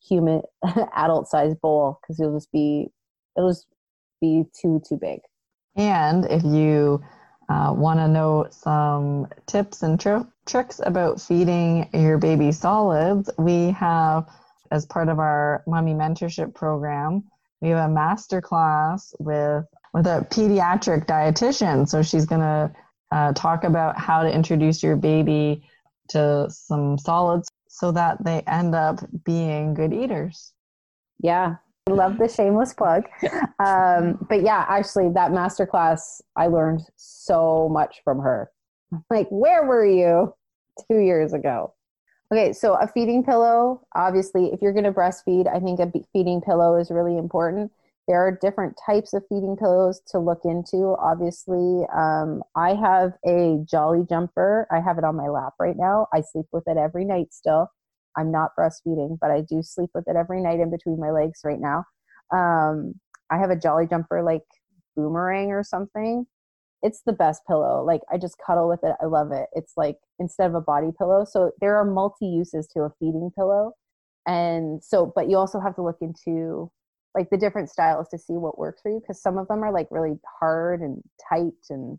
human 0.00 0.42
adult 0.96 1.26
size 1.26 1.56
bowl 1.56 1.98
because 2.00 2.20
it'll 2.20 2.36
just 2.36 2.52
be 2.52 2.86
it'll 3.36 3.50
just 3.50 3.66
be 4.20 4.44
too 4.60 4.80
too 4.88 4.96
big. 4.96 5.18
And 5.74 6.26
if 6.26 6.44
you 6.44 7.02
uh, 7.48 7.74
want 7.76 7.98
to 7.98 8.06
know 8.06 8.46
some 8.50 9.26
tips 9.46 9.82
and 9.82 9.98
tr- 9.98 10.28
tricks 10.46 10.80
about 10.84 11.20
feeding 11.20 11.90
your 11.92 12.18
baby 12.18 12.52
solids, 12.52 13.28
we 13.36 13.72
have, 13.72 14.28
as 14.70 14.86
part 14.86 15.08
of 15.08 15.18
our 15.18 15.64
mommy 15.66 15.92
mentorship 15.92 16.54
program, 16.54 17.24
we 17.60 17.70
have 17.70 17.90
a 17.90 17.92
master 17.92 18.40
class 18.40 19.12
with 19.18 19.64
with 19.92 20.06
a 20.06 20.24
pediatric 20.30 21.06
dietitian. 21.06 21.88
So 21.88 22.00
she's 22.00 22.26
going 22.26 22.42
to 22.42 22.70
uh, 23.10 23.32
talk 23.32 23.64
about 23.64 23.98
how 23.98 24.22
to 24.22 24.30
introduce 24.32 24.82
your 24.82 24.96
baby 24.96 25.62
to 26.08 26.48
some 26.50 26.98
solids 26.98 27.50
so 27.68 27.92
that 27.92 28.22
they 28.24 28.40
end 28.46 28.74
up 28.74 29.00
being 29.24 29.74
good 29.74 29.92
eaters. 29.92 30.52
Yeah, 31.22 31.56
I 31.88 31.92
love 31.92 32.18
the 32.18 32.28
shameless 32.28 32.74
plug. 32.74 33.04
Um, 33.60 34.26
but 34.30 34.42
yeah, 34.42 34.64
actually, 34.70 35.10
that 35.10 35.32
masterclass, 35.32 36.22
I 36.34 36.46
learned 36.46 36.80
so 36.96 37.68
much 37.70 38.00
from 38.02 38.20
her. 38.20 38.50
Like, 39.10 39.28
where 39.28 39.66
were 39.66 39.84
you 39.84 40.34
two 40.88 40.98
years 40.98 41.34
ago? 41.34 41.74
Okay, 42.32 42.54
so 42.54 42.72
a 42.74 42.88
feeding 42.88 43.22
pillow, 43.22 43.86
obviously, 43.94 44.46
if 44.46 44.62
you're 44.62 44.72
going 44.72 44.84
to 44.84 44.92
breastfeed, 44.92 45.46
I 45.46 45.60
think 45.60 45.78
a 45.78 45.92
feeding 46.14 46.40
pillow 46.40 46.76
is 46.76 46.90
really 46.90 47.18
important. 47.18 47.70
There 48.10 48.26
are 48.26 48.36
different 48.42 48.76
types 48.84 49.12
of 49.14 49.22
feeding 49.28 49.56
pillows 49.56 50.02
to 50.08 50.18
look 50.18 50.40
into. 50.42 50.96
Obviously, 50.98 51.86
um, 51.96 52.42
I 52.56 52.74
have 52.74 53.12
a 53.24 53.58
Jolly 53.70 54.04
Jumper. 54.08 54.66
I 54.68 54.80
have 54.80 54.98
it 54.98 55.04
on 55.04 55.14
my 55.14 55.28
lap 55.28 55.52
right 55.60 55.76
now. 55.78 56.08
I 56.12 56.22
sleep 56.22 56.46
with 56.50 56.64
it 56.66 56.76
every 56.76 57.04
night 57.04 57.32
still. 57.32 57.68
I'm 58.16 58.32
not 58.32 58.50
breastfeeding, 58.58 59.18
but 59.20 59.30
I 59.30 59.42
do 59.42 59.62
sleep 59.62 59.90
with 59.94 60.08
it 60.08 60.16
every 60.16 60.42
night 60.42 60.58
in 60.58 60.72
between 60.72 60.98
my 60.98 61.12
legs 61.12 61.42
right 61.44 61.60
now. 61.60 61.84
Um, 62.32 62.94
I 63.30 63.38
have 63.38 63.50
a 63.50 63.56
Jolly 63.56 63.86
Jumper 63.86 64.24
like 64.24 64.42
boomerang 64.96 65.52
or 65.52 65.62
something. 65.62 66.26
It's 66.82 67.02
the 67.06 67.12
best 67.12 67.42
pillow. 67.46 67.84
Like 67.84 68.00
I 68.12 68.18
just 68.18 68.38
cuddle 68.44 68.68
with 68.68 68.80
it. 68.82 68.96
I 69.00 69.06
love 69.06 69.30
it. 69.30 69.46
It's 69.52 69.74
like 69.76 69.98
instead 70.18 70.48
of 70.48 70.56
a 70.56 70.60
body 70.60 70.90
pillow. 70.98 71.24
So 71.24 71.52
there 71.60 71.76
are 71.76 71.84
multi 71.84 72.26
uses 72.26 72.66
to 72.74 72.80
a 72.80 72.92
feeding 72.98 73.30
pillow. 73.36 73.74
And 74.26 74.82
so, 74.82 75.12
but 75.14 75.30
you 75.30 75.36
also 75.36 75.60
have 75.60 75.76
to 75.76 75.82
look 75.82 75.98
into 76.00 76.72
like 77.14 77.28
the 77.30 77.38
different 77.38 77.68
styles 77.68 78.08
to 78.08 78.18
see 78.18 78.34
what 78.34 78.58
works 78.58 78.82
for 78.82 78.90
you 78.90 79.00
because 79.00 79.20
some 79.20 79.38
of 79.38 79.48
them 79.48 79.62
are 79.64 79.72
like 79.72 79.88
really 79.90 80.18
hard 80.38 80.80
and 80.80 81.02
tight. 81.28 81.52
And 81.68 81.98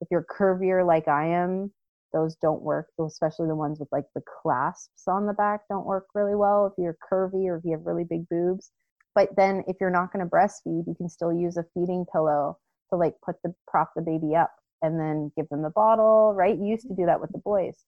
if 0.00 0.08
you're 0.10 0.26
curvier 0.30 0.86
like 0.86 1.08
I 1.08 1.26
am, 1.26 1.72
those 2.12 2.34
don't 2.36 2.62
work, 2.62 2.88
especially 3.04 3.46
the 3.46 3.54
ones 3.54 3.78
with 3.78 3.88
like 3.92 4.06
the 4.14 4.22
clasps 4.42 5.04
on 5.06 5.26
the 5.26 5.32
back 5.32 5.60
don't 5.68 5.86
work 5.86 6.06
really 6.14 6.34
well 6.34 6.66
if 6.66 6.72
you're 6.82 6.96
curvy 7.10 7.46
or 7.46 7.58
if 7.58 7.64
you 7.64 7.72
have 7.72 7.86
really 7.86 8.04
big 8.04 8.28
boobs. 8.28 8.72
But 9.14 9.28
then 9.36 9.64
if 9.68 9.76
you're 9.80 9.90
not 9.90 10.12
going 10.12 10.24
to 10.24 10.30
breastfeed, 10.30 10.86
you 10.86 10.94
can 10.96 11.08
still 11.08 11.32
use 11.32 11.56
a 11.56 11.64
feeding 11.74 12.04
pillow 12.12 12.58
to 12.90 12.96
like 12.96 13.14
put 13.24 13.36
the 13.44 13.54
prop 13.68 13.90
the 13.94 14.02
baby 14.02 14.34
up 14.34 14.52
and 14.82 14.98
then 14.98 15.30
give 15.36 15.48
them 15.48 15.62
the 15.62 15.70
bottle, 15.70 16.32
right? 16.34 16.56
You 16.56 16.66
used 16.66 16.88
to 16.88 16.94
do 16.94 17.06
that 17.06 17.20
with 17.20 17.30
the 17.32 17.38
boys. 17.38 17.84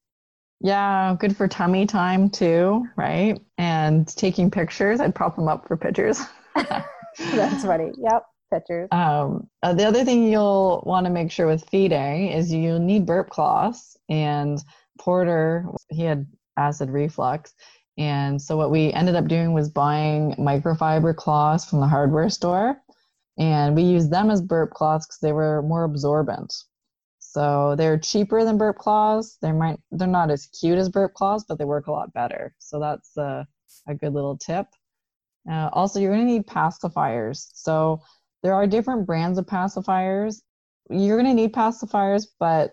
Yeah, 0.61 1.15
good 1.19 1.35
for 1.35 1.47
tummy 1.47 1.85
time 1.85 2.29
too, 2.29 2.85
right? 2.95 3.41
And 3.57 4.07
taking 4.07 4.49
pictures. 4.49 5.01
I'd 5.01 5.15
prop 5.15 5.35
them 5.35 5.49
up 5.49 5.67
for 5.67 5.75
pictures. 5.75 6.21
That's 7.35 7.63
funny. 7.65 7.91
Yep. 7.97 8.25
Pictures. 8.51 8.89
Um, 8.91 9.49
uh, 9.63 9.73
the 9.73 9.85
other 9.85 10.05
thing 10.05 10.31
you'll 10.31 10.83
want 10.85 11.05
to 11.05 11.11
make 11.11 11.31
sure 11.31 11.47
with 11.47 11.67
feeding 11.69 12.27
is 12.27 12.53
you'll 12.53 12.79
need 12.79 13.05
burp 13.05 13.29
cloths. 13.29 13.97
And 14.09 14.63
Porter, 14.99 15.65
he 15.89 16.03
had 16.03 16.27
acid 16.57 16.89
reflux. 16.91 17.53
And 17.97 18.41
so 18.41 18.57
what 18.57 18.71
we 18.71 18.91
ended 18.93 19.15
up 19.15 19.27
doing 19.27 19.53
was 19.53 19.69
buying 19.69 20.35
microfiber 20.35 21.15
cloths 21.15 21.65
from 21.65 21.79
the 21.79 21.87
hardware 21.87 22.29
store. 22.29 22.81
And 23.37 23.75
we 23.75 23.83
used 23.83 24.11
them 24.11 24.29
as 24.29 24.41
burp 24.41 24.71
cloths 24.71 25.07
because 25.07 25.19
they 25.19 25.31
were 25.31 25.63
more 25.63 25.83
absorbent. 25.83 26.53
So 27.19 27.75
they're 27.75 27.97
cheaper 27.97 28.43
than 28.43 28.59
burp 28.59 28.77
cloths. 28.77 29.37
They 29.41 29.51
might 29.51 29.79
they're 29.91 30.07
not 30.07 30.29
as 30.29 30.45
cute 30.47 30.77
as 30.77 30.89
burp 30.89 31.15
cloths, 31.15 31.45
but 31.47 31.57
they 31.57 31.65
work 31.65 31.87
a 31.87 31.91
lot 31.91 32.13
better. 32.13 32.53
So 32.59 32.79
that's 32.79 33.17
a, 33.17 33.47
a 33.87 33.95
good 33.95 34.13
little 34.13 34.37
tip. 34.37 34.67
Uh, 35.49 35.69
also, 35.73 35.99
you're 35.99 36.13
going 36.13 36.25
to 36.25 36.33
need 36.33 36.47
pacifiers. 36.47 37.49
So 37.53 38.01
there 38.43 38.53
are 38.53 38.67
different 38.67 39.05
brands 39.05 39.37
of 39.37 39.45
pacifiers. 39.45 40.41
You're 40.89 41.17
going 41.17 41.35
to 41.35 41.41
need 41.41 41.53
pacifiers, 41.53 42.27
but 42.39 42.71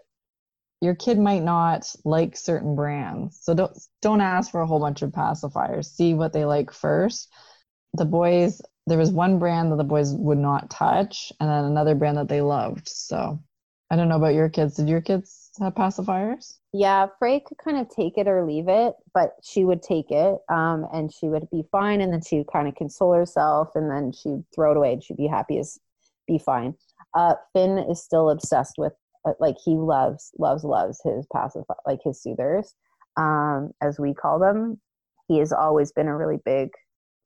your 0.80 0.94
kid 0.94 1.18
might 1.18 1.42
not 1.42 1.86
like 2.04 2.36
certain 2.36 2.74
brands. 2.74 3.38
So 3.42 3.54
don't 3.54 3.76
don't 4.00 4.20
ask 4.20 4.50
for 4.50 4.62
a 4.62 4.66
whole 4.66 4.80
bunch 4.80 5.02
of 5.02 5.10
pacifiers. 5.10 5.86
See 5.86 6.14
what 6.14 6.32
they 6.32 6.44
like 6.44 6.72
first. 6.72 7.32
The 7.94 8.04
boys, 8.04 8.62
there 8.86 8.98
was 8.98 9.10
one 9.10 9.38
brand 9.38 9.72
that 9.72 9.76
the 9.76 9.84
boys 9.84 10.12
would 10.14 10.38
not 10.38 10.70
touch, 10.70 11.32
and 11.40 11.50
then 11.50 11.64
another 11.64 11.94
brand 11.94 12.16
that 12.18 12.28
they 12.28 12.40
loved. 12.40 12.88
So 12.88 13.42
I 13.90 13.96
don't 13.96 14.08
know 14.08 14.16
about 14.16 14.34
your 14.34 14.48
kids. 14.48 14.76
Did 14.76 14.88
your 14.88 15.00
kids 15.00 15.50
have 15.60 15.74
pacifiers? 15.74 16.59
Yeah, 16.72 17.06
Frey 17.18 17.40
could 17.40 17.58
kind 17.58 17.78
of 17.78 17.88
take 17.88 18.16
it 18.16 18.28
or 18.28 18.46
leave 18.46 18.68
it, 18.68 18.94
but 19.12 19.32
she 19.42 19.64
would 19.64 19.82
take 19.82 20.10
it, 20.10 20.38
um, 20.48 20.86
and 20.92 21.12
she 21.12 21.28
would 21.28 21.48
be 21.50 21.64
fine, 21.72 22.00
and 22.00 22.12
then 22.12 22.22
she 22.22 22.38
would 22.38 22.46
kind 22.46 22.68
of 22.68 22.76
console 22.76 23.12
herself, 23.12 23.70
and 23.74 23.90
then 23.90 24.12
she'd 24.12 24.44
throw 24.54 24.70
it 24.70 24.76
away, 24.76 24.92
and 24.92 25.02
she'd 25.02 25.16
be 25.16 25.26
happy 25.26 25.58
as 25.58 25.78
be 26.28 26.38
fine. 26.38 26.74
Uh, 27.14 27.34
Finn 27.52 27.78
is 27.78 28.00
still 28.00 28.30
obsessed 28.30 28.74
with 28.78 28.92
uh, 29.26 29.32
like 29.38 29.56
he 29.62 29.74
loves 29.76 30.32
loves 30.38 30.64
loves 30.64 30.98
his 31.04 31.26
passive 31.30 31.64
like 31.86 31.98
his 32.02 32.22
soothers 32.22 32.74
um 33.18 33.70
as 33.82 33.98
we 34.00 34.14
call 34.14 34.38
them 34.38 34.80
he 35.28 35.38
has 35.38 35.52
always 35.52 35.92
been 35.92 36.08
a 36.08 36.16
really 36.16 36.38
big 36.46 36.70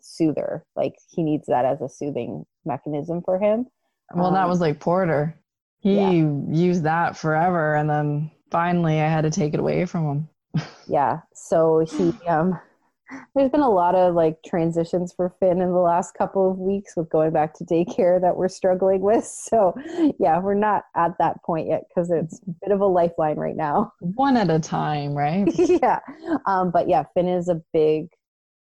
soother 0.00 0.64
like 0.74 0.94
he 1.10 1.22
needs 1.22 1.46
that 1.46 1.64
as 1.64 1.80
a 1.80 1.88
soothing 1.88 2.44
mechanism 2.64 3.22
for 3.24 3.38
him 3.38 3.66
well 4.12 4.26
um, 4.26 4.34
that 4.34 4.48
was 4.48 4.60
like 4.60 4.80
porter 4.80 5.38
he 5.78 5.96
yeah. 5.96 6.10
used 6.50 6.82
that 6.82 7.16
forever 7.16 7.76
and 7.76 7.88
then 7.88 8.28
finally 8.54 9.00
i 9.00 9.08
had 9.08 9.22
to 9.22 9.30
take 9.30 9.52
it 9.52 9.58
away 9.58 9.84
from 9.84 10.04
him 10.04 10.28
yeah 10.86 11.18
so 11.34 11.84
he 11.90 12.12
um 12.28 12.56
there's 13.34 13.50
been 13.50 13.60
a 13.60 13.70
lot 13.70 13.94
of 13.94 14.14
like 14.14 14.38
transitions 14.46 15.12
for 15.12 15.34
Finn 15.40 15.60
in 15.60 15.72
the 15.72 15.78
last 15.78 16.14
couple 16.14 16.50
of 16.50 16.58
weeks 16.58 16.94
with 16.96 17.10
going 17.10 17.32
back 17.32 17.52
to 17.54 17.64
daycare 17.64 18.20
that 18.20 18.36
we're 18.36 18.48
struggling 18.48 19.00
with. 19.00 19.24
So, 19.54 19.74
yeah, 20.18 20.38
we're 20.40 20.54
not 20.54 20.84
at 20.96 21.12
that 21.18 21.42
point 21.44 21.68
yet 21.68 21.84
because 21.88 22.10
it's 22.10 22.40
a 22.40 22.50
bit 22.62 22.72
of 22.72 22.80
a 22.80 22.86
lifeline 22.86 23.36
right 23.36 23.56
now. 23.56 23.92
One 24.00 24.36
at 24.36 24.50
a 24.50 24.58
time, 24.58 25.14
right? 25.14 25.46
yeah. 25.54 26.00
Um, 26.46 26.70
but 26.70 26.88
yeah, 26.88 27.04
Finn 27.14 27.28
is 27.28 27.48
a 27.48 27.60
big, 27.72 28.08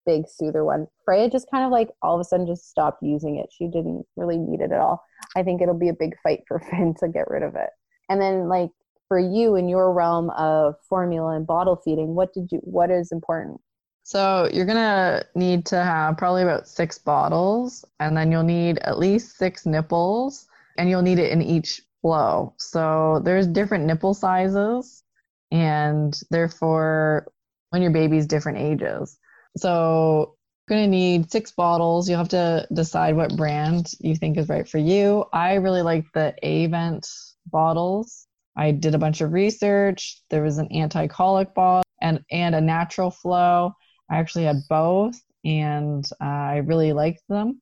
big 0.06 0.24
soother 0.28 0.66
one. 0.66 0.88
Freya 1.06 1.30
just 1.30 1.50
kind 1.52 1.64
of 1.64 1.72
like 1.72 1.90
all 2.02 2.16
of 2.16 2.22
a 2.22 2.24
sudden 2.24 2.48
just 2.48 2.70
stopped 2.70 3.04
using 3.04 3.38
it. 3.38 3.50
She 3.52 3.68
didn't 3.68 4.06
really 4.18 4.38
need 4.38 4.62
it 4.62 4.72
at 4.72 4.80
all. 4.80 5.04
I 5.36 5.44
think 5.44 5.62
it'll 5.62 5.78
be 5.78 5.90
a 5.90 5.94
big 5.94 6.16
fight 6.24 6.42
for 6.48 6.60
Finn 6.72 6.96
to 7.00 7.08
get 7.08 7.30
rid 7.30 7.44
of 7.44 7.56
it. 7.56 7.70
And 8.10 8.20
then, 8.20 8.50
like, 8.50 8.72
for 9.14 9.20
you 9.20 9.56
in 9.56 9.70
your 9.70 9.94
realm 9.94 10.32
of 10.32 10.74
formula 10.90 11.36
and 11.36 11.46
bottle 11.46 11.76
feeding, 11.76 12.16
what 12.16 12.34
did 12.34 12.52
you, 12.52 12.58
what 12.64 12.90
is 12.90 13.12
important? 13.12 13.62
So 14.02 14.50
you're 14.52 14.66
gonna 14.66 15.24
need 15.36 15.68
to 15.68 15.76
have 15.76 16.18
probably 16.18 16.42
about 16.42 16.68
six 16.68 16.98
bottles, 16.98 17.86
and 18.00 18.18
then 18.18 18.32
you'll 18.32 18.42
need 18.42 18.80
at 18.80 18.98
least 18.98 19.38
six 19.38 19.68
nipples, 19.68 20.48
and 20.80 20.90
you'll 20.90 21.04
need 21.04 21.20
it 21.20 21.32
in 21.32 21.44
each 21.44 21.80
flow. 22.02 22.56
So 22.58 23.22
there's 23.24 23.46
different 23.46 23.86
nipple 23.86 24.16
sizes, 24.16 25.04
and 25.52 26.20
therefore 26.32 27.28
when 27.70 27.84
your 27.84 27.92
baby's 27.92 28.26
different 28.26 28.58
ages. 28.58 29.20
So 29.58 30.38
you're 30.68 30.80
gonna 30.80 30.88
need 30.88 31.30
six 31.30 31.52
bottles. 31.52 32.10
You'll 32.10 32.18
have 32.18 32.30
to 32.30 32.68
decide 32.74 33.16
what 33.16 33.38
brand 33.38 33.92
you 34.00 34.16
think 34.16 34.40
is 34.40 34.50
right 34.50 34.68
for 34.68 34.80
you. 34.80 35.26
I 35.32 35.54
really 35.54 35.84
like 35.84 36.06
the 36.16 36.34
Avent 36.44 37.08
bottles. 37.46 38.26
I 38.56 38.72
did 38.72 38.96
a 38.96 39.00
bunch 39.00 39.22
of 39.22 39.34
research. 39.34 40.22
There 40.30 40.44
was 40.44 40.58
an 40.58 40.68
anti-colic 40.72 41.54
ball 41.54 41.84
and 42.02 42.20
and 42.32 42.54
a 42.56 42.62
natural 42.62 43.12
flow 43.12 43.74
I 44.10 44.18
actually 44.18 44.44
had 44.44 44.62
both 44.70 45.20
and 45.46 46.06
uh, 46.22 46.26
I 46.26 46.58
really 46.58 46.94
liked 46.94 47.24
them. 47.30 47.62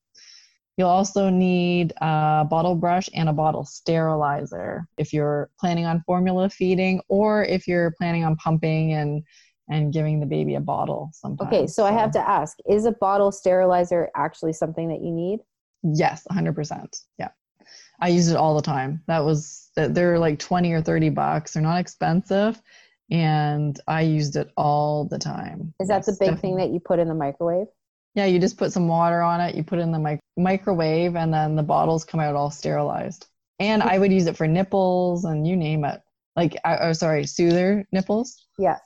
You'll 0.78 0.90
also 0.90 1.30
need 1.30 1.94
a 2.02 2.46
bottle 2.50 2.76
brush 2.76 3.10
and 3.14 3.30
a 3.30 3.34
bottle 3.34 3.66
sterilizer 3.66 4.88
if 4.98 5.14
you're 5.14 5.50
planning 5.60 5.86
on 5.86 6.02
formula 6.06 6.50
feeding 6.50 7.02
or 7.08 7.44
if 7.44 7.68
you're 7.68 7.94
planning 7.98 8.24
on 8.24 8.36
pumping 8.38 8.94
and 8.94 9.24
and 9.70 9.94
giving 9.94 10.20
the 10.20 10.26
baby 10.26 10.56
a 10.56 10.60
bottle 10.60 11.12
sometimes. 11.14 11.54
Okay, 11.54 11.68
so, 11.68 11.84
so. 11.84 11.86
I 11.86 11.92
have 11.94 12.12
to 12.12 12.30
ask, 12.30 12.58
is 12.68 12.86
a 12.86 12.92
bottle 12.92 13.32
sterilizer 13.32 14.10
actually 14.16 14.52
something 14.52 14.90
that 14.90 15.02
you 15.02 15.12
need? 15.12 15.40
Yes, 15.84 16.26
100%. 16.30 16.98
Yeah. 17.18 17.30
I 18.02 18.10
use 18.10 18.30
it 18.30 18.38
all 18.38 18.56
the 18.56 18.62
time. 18.62 19.02
That 19.08 19.24
was 19.24 19.70
they're 19.76 20.20
like 20.20 20.40
20 20.40 20.72
or 20.74 20.82
30 20.82 21.10
bucks. 21.10 21.54
They're 21.54 21.64
not 21.64 21.80
expensive 21.80 22.62
and 23.12 23.80
I 23.88 24.02
used 24.02 24.38
it 24.38 24.52
all 24.56 25.06
the 25.06 25.20
time. 25.20 25.74
Is 25.80 25.90
that 25.90 26.06
the 26.06 26.16
big 26.18 26.40
thing 26.40 26.56
that 26.56 26.72
you 26.72 26.80
put 26.80 26.98
in 26.98 27.10
the 27.10 27.14
microwave? 27.14 27.68
Yeah, 28.16 28.26
you 28.26 28.40
just 28.40 28.58
put 28.58 28.72
some 28.72 28.88
water 28.88 29.22
on 29.22 29.42
it, 29.42 29.56
you 29.56 29.64
put 29.64 29.80
it 29.80 29.84
in 29.84 29.92
the 29.92 30.00
mic- 30.00 30.20
microwave, 30.38 31.16
and 31.16 31.34
then 31.34 31.56
the 31.56 31.64
bottles 31.64 32.06
come 32.06 32.20
out 32.20 32.36
all 32.36 32.50
sterilized. 32.50 33.28
And 33.60 33.84
I 33.84 34.00
would 34.00 34.12
use 34.12 34.26
it 34.26 34.36
for 34.36 34.48
nipples 34.48 35.26
and 35.26 35.46
you 35.46 35.56
name 35.56 35.86
it. 35.86 36.02
Like, 36.36 36.58
I 36.66 36.78
oh, 36.78 36.94
sorry, 36.94 37.26
soother 37.26 37.86
nipples. 37.92 38.46
Yes. 38.58 38.80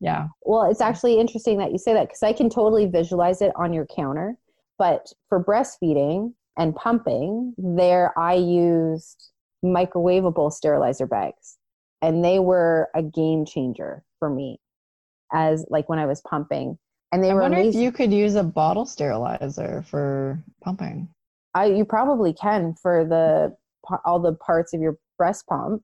Yeah. 0.00 0.28
Well, 0.42 0.70
it's 0.70 0.80
actually 0.80 1.18
interesting 1.18 1.58
that 1.58 1.72
you 1.72 1.78
say 1.78 1.92
that 1.94 2.08
because 2.08 2.22
I 2.22 2.32
can 2.32 2.48
totally 2.48 2.86
visualize 2.86 3.42
it 3.42 3.52
on 3.56 3.72
your 3.72 3.86
counter. 3.86 4.36
But 4.78 5.12
for 5.28 5.42
breastfeeding 5.42 6.32
and 6.58 6.74
pumping, 6.74 7.54
there 7.58 8.18
I 8.18 8.34
used 8.34 9.30
microwavable 9.64 10.52
sterilizer 10.52 11.06
bags 11.06 11.58
and 12.02 12.24
they 12.24 12.38
were 12.38 12.88
a 12.94 13.02
game 13.02 13.44
changer 13.44 14.02
for 14.18 14.30
me 14.30 14.58
as 15.32 15.64
like 15.68 15.88
when 15.88 15.98
I 15.98 16.06
was 16.06 16.20
pumping. 16.22 16.78
And 17.12 17.22
they 17.24 17.30
I 17.30 17.34
were. 17.34 17.40
wonder 17.42 17.58
amazing. 17.58 17.80
if 17.80 17.84
you 17.84 17.92
could 17.92 18.12
use 18.12 18.34
a 18.34 18.42
bottle 18.42 18.86
sterilizer 18.86 19.84
for 19.88 20.42
pumping. 20.62 21.08
I 21.54 21.66
you 21.66 21.84
probably 21.84 22.32
can 22.32 22.74
for 22.80 23.04
the 23.04 23.56
all 24.04 24.20
the 24.20 24.34
parts 24.34 24.72
of 24.72 24.80
your 24.80 24.96
breast 25.18 25.46
pump. 25.48 25.82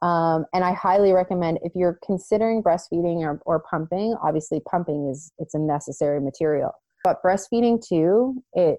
Um, 0.00 0.44
and 0.54 0.62
I 0.62 0.72
highly 0.74 1.12
recommend 1.12 1.58
if 1.64 1.72
you're 1.74 1.98
considering 2.06 2.62
breastfeeding 2.62 3.22
or, 3.22 3.40
or 3.44 3.64
pumping. 3.68 4.14
Obviously, 4.22 4.60
pumping 4.60 5.08
is 5.10 5.32
it's 5.38 5.54
a 5.54 5.58
necessary 5.58 6.20
material, 6.20 6.70
but 7.02 7.20
breastfeeding 7.24 7.84
too. 7.84 8.40
It 8.52 8.78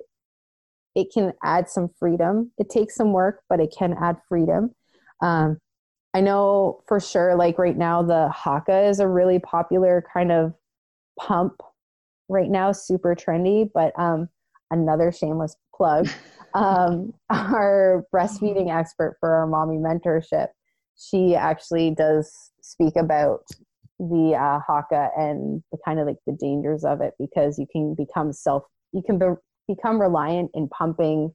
it 1.00 1.14
can 1.14 1.34
add 1.44 1.70
some 1.70 1.90
freedom. 1.98 2.52
It 2.58 2.70
takes 2.70 2.96
some 2.96 3.14
work, 3.14 3.42
but 3.48 3.60
it 3.60 3.74
can 3.78 3.96
add 4.02 4.18
freedom. 4.28 4.76
Um, 5.22 5.60
I 6.14 6.22
know 6.22 6.82
for 6.88 7.00
sure, 7.00 7.36
like 7.36 7.58
right 7.58 7.78
now, 7.78 8.02
the 8.02 8.30
Haakaa 8.36 8.90
is 8.90 9.00
a 9.00 9.08
really 9.08 9.40
popular 9.40 10.04
kind 10.14 10.32
of 10.32 10.54
pump 11.18 11.62
right 12.28 12.50
now, 12.50 12.72
super 12.72 13.16
trendy. 13.16 13.70
But 13.74 13.98
um, 13.98 14.28
another 14.72 15.12
shameless 15.12 15.56
plug 15.74 16.10
um, 16.54 17.14
our 17.30 18.06
breastfeeding 18.14 18.76
expert 18.76 19.18
for 19.20 19.32
our 19.32 19.48
mommy 19.48 19.78
mentorship, 19.78 20.48
she 20.98 21.36
actually 21.36 21.92
does 21.92 22.52
speak 22.62 22.96
about 22.98 23.46
the 24.00 24.36
uh, 24.36 24.60
Haakaa 24.68 25.10
and 25.18 25.64
the 25.72 25.78
kind 25.86 26.00
of 26.00 26.08
like 26.08 26.18
the 26.26 26.34
dangers 26.34 26.84
of 26.84 27.02
it 27.02 27.14
because 27.20 27.58
you 27.58 27.68
can 27.72 27.96
become 27.96 28.34
self, 28.34 28.64
you 28.92 29.02
can 29.06 29.18
be, 29.18 29.26
become 29.70 30.02
reliant 30.02 30.52
in 30.54 30.68
pumping 30.68 31.34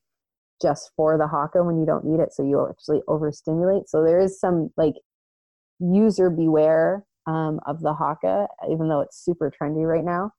just 0.60 0.90
for 0.96 1.16
the 1.16 1.24
Haakaa 1.24 1.64
when 1.64 1.78
you 1.78 1.86
don't 1.86 2.04
need 2.04 2.20
it. 2.20 2.32
So 2.32 2.42
you 2.42 2.68
actually 2.68 3.00
overstimulate. 3.08 3.88
So 3.88 4.02
there 4.04 4.20
is 4.20 4.38
some 4.38 4.70
like 4.76 4.94
user 5.78 6.30
beware 6.30 7.04
um, 7.26 7.60
of 7.66 7.80
the 7.80 7.94
Haakaa 7.94 8.46
even 8.70 8.88
though 8.88 9.00
it's 9.00 9.24
super 9.24 9.50
trendy 9.50 9.86
right 9.86 10.04
now. 10.04 10.32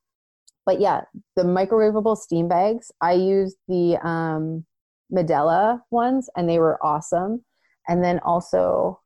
But 0.65 0.81
yeah, 0.81 1.01
the 1.35 1.43
microwavable 1.43 2.17
steam 2.17 2.47
bags, 2.47 2.91
I 3.01 3.13
used 3.13 3.57
the 3.67 3.97
um, 4.03 4.65
Medela 5.13 5.81
ones 5.91 6.29
and 6.35 6.49
they 6.49 6.59
were 6.59 6.83
awesome. 6.83 7.43
And 7.87 8.03
then 8.03 8.19
also, 8.25 8.99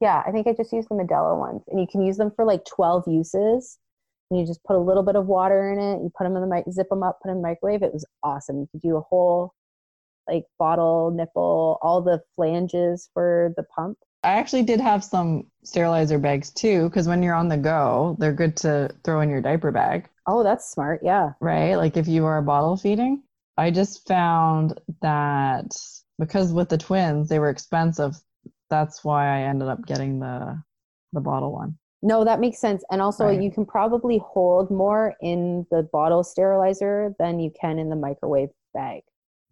yeah, 0.00 0.22
I 0.24 0.30
think 0.30 0.46
I 0.46 0.52
just 0.52 0.72
used 0.72 0.88
the 0.88 0.94
Medela 0.94 1.36
ones. 1.38 1.62
And 1.68 1.80
you 1.80 1.86
can 1.90 2.02
use 2.02 2.16
them 2.16 2.30
for 2.36 2.44
like 2.44 2.64
12 2.64 3.04
uses. 3.08 3.78
You 4.30 4.46
just 4.46 4.62
put 4.64 4.76
a 4.76 4.78
little 4.78 5.02
bit 5.02 5.16
of 5.16 5.26
water 5.26 5.72
in 5.72 5.78
it. 5.78 6.02
You 6.02 6.12
put 6.16 6.24
them 6.24 6.36
in 6.36 6.42
the 6.42 6.46
mic, 6.46 6.64
zip 6.70 6.88
them 6.88 7.02
up, 7.02 7.18
put 7.20 7.28
them 7.28 7.38
in 7.38 7.42
the 7.42 7.48
microwave. 7.48 7.82
It 7.82 7.92
was 7.92 8.06
awesome. 8.22 8.60
You 8.60 8.68
could 8.70 8.80
do 8.80 8.96
a 8.96 9.00
whole 9.00 9.54
like 10.28 10.44
bottle, 10.58 11.10
nipple, 11.10 11.78
all 11.82 12.00
the 12.00 12.22
flanges 12.36 13.10
for 13.12 13.52
the 13.56 13.64
pump. 13.64 13.98
I 14.22 14.32
actually 14.32 14.62
did 14.62 14.80
have 14.80 15.02
some 15.02 15.46
sterilizer 15.64 16.18
bags 16.18 16.50
too, 16.50 16.88
because 16.88 17.08
when 17.08 17.22
you're 17.22 17.34
on 17.34 17.48
the 17.48 17.56
go, 17.56 18.16
they're 18.18 18.32
good 18.32 18.56
to 18.58 18.90
throw 19.02 19.20
in 19.22 19.30
your 19.30 19.40
diaper 19.40 19.72
bag. 19.72 20.08
Oh, 20.26 20.44
that's 20.44 20.70
smart. 20.70 21.00
Yeah. 21.02 21.32
Right. 21.40 21.74
Like 21.74 21.96
if 21.96 22.06
you 22.06 22.26
are 22.26 22.40
bottle 22.42 22.76
feeding. 22.76 23.22
I 23.56 23.70
just 23.70 24.06
found 24.06 24.80
that 25.02 25.74
because 26.18 26.52
with 26.52 26.68
the 26.68 26.78
twins, 26.78 27.28
they 27.28 27.38
were 27.38 27.50
expensive. 27.50 28.14
That's 28.68 29.02
why 29.02 29.38
I 29.38 29.42
ended 29.48 29.68
up 29.68 29.84
getting 29.86 30.20
the 30.20 30.62
the 31.12 31.20
bottle 31.20 31.52
one. 31.52 31.76
No, 32.02 32.24
that 32.24 32.40
makes 32.40 32.58
sense. 32.58 32.82
And 32.90 33.02
also, 33.02 33.26
right. 33.26 33.40
you 33.40 33.50
can 33.50 33.66
probably 33.66 34.18
hold 34.18 34.70
more 34.70 35.14
in 35.20 35.66
the 35.70 35.82
bottle 35.92 36.24
sterilizer 36.24 37.14
than 37.18 37.38
you 37.38 37.52
can 37.60 37.78
in 37.78 37.90
the 37.90 37.96
microwave 37.96 38.48
bag. 38.72 39.02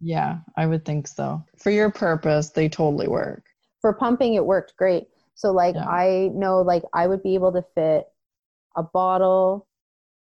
Yeah, 0.01 0.39
I 0.57 0.65
would 0.65 0.85
think 0.85 1.07
so. 1.07 1.43
For 1.57 1.69
your 1.69 1.91
purpose, 1.91 2.49
they 2.49 2.69
totally 2.69 3.07
work. 3.07 3.45
For 3.81 3.93
pumping, 3.93 4.33
it 4.33 4.45
worked 4.45 4.75
great. 4.77 5.07
So, 5.35 5.51
like, 5.51 5.75
yeah. 5.75 5.87
I 5.87 6.31
know, 6.33 6.61
like, 6.61 6.83
I 6.93 7.07
would 7.07 7.21
be 7.21 7.35
able 7.35 7.51
to 7.53 7.63
fit 7.75 8.05
a 8.75 8.83
bottle, 8.83 9.67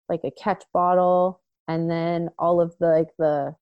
like 0.08 0.21
a 0.23 0.32
catch 0.32 0.63
bottle, 0.73 1.41
and 1.67 1.89
then 1.89 2.30
all 2.38 2.62
of 2.62 2.76
the 2.80 2.88
like 2.88 3.10
the 3.17 3.56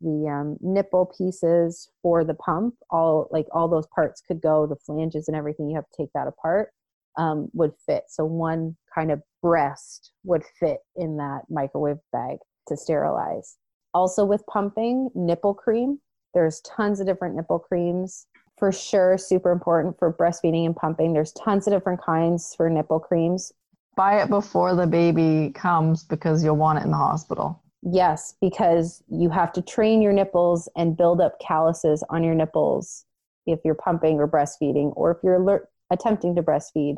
the 0.00 0.28
um, 0.28 0.58
nipple 0.60 1.06
pieces 1.16 1.88
for 2.02 2.24
the 2.24 2.34
pump. 2.34 2.74
All 2.90 3.28
like 3.30 3.46
all 3.52 3.68
those 3.68 3.86
parts 3.94 4.20
could 4.20 4.40
go. 4.40 4.66
The 4.66 4.76
flanges 4.76 5.28
and 5.28 5.36
everything. 5.36 5.68
You 5.70 5.76
have 5.76 5.88
to 5.88 6.02
take 6.02 6.12
that 6.14 6.26
apart, 6.26 6.70
um, 7.16 7.48
would 7.52 7.72
fit. 7.86 8.04
So 8.08 8.24
one 8.24 8.76
kind 8.94 9.10
of 9.10 9.22
breast 9.42 10.12
would 10.24 10.42
fit 10.58 10.78
in 10.96 11.16
that 11.18 11.42
microwave 11.48 11.98
bag 12.12 12.38
to 12.68 12.76
sterilize. 12.76 13.56
Also, 13.94 14.24
with 14.24 14.44
pumping, 14.46 15.10
nipple 15.14 15.54
cream. 15.54 16.00
There's 16.34 16.60
tons 16.60 17.00
of 17.00 17.06
different 17.06 17.34
nipple 17.34 17.58
creams. 17.58 18.26
For 18.58 18.72
sure, 18.72 19.16
super 19.18 19.52
important 19.52 19.98
for 19.98 20.12
breastfeeding 20.12 20.66
and 20.66 20.76
pumping. 20.76 21.12
There's 21.12 21.32
tons 21.32 21.66
of 21.66 21.72
different 21.72 22.02
kinds 22.02 22.54
for 22.54 22.68
nipple 22.68 23.00
creams. 23.00 23.52
Buy 23.96 24.22
it 24.22 24.28
before 24.28 24.74
the 24.74 24.86
baby 24.86 25.50
comes 25.54 26.04
because 26.04 26.44
you'll 26.44 26.56
want 26.56 26.78
it 26.78 26.84
in 26.84 26.90
the 26.90 26.96
hospital. 26.96 27.62
Yes, 27.82 28.34
because 28.40 29.02
you 29.08 29.30
have 29.30 29.52
to 29.52 29.62
train 29.62 30.02
your 30.02 30.12
nipples 30.12 30.68
and 30.76 30.96
build 30.96 31.20
up 31.20 31.38
calluses 31.40 32.02
on 32.10 32.24
your 32.24 32.34
nipples 32.34 33.04
if 33.46 33.60
you're 33.64 33.74
pumping 33.74 34.18
or 34.18 34.26
breastfeeding, 34.26 34.92
or 34.96 35.12
if 35.12 35.18
you're 35.22 35.36
alert, 35.36 35.68
attempting 35.90 36.34
to 36.36 36.42
breastfeed, 36.42 36.96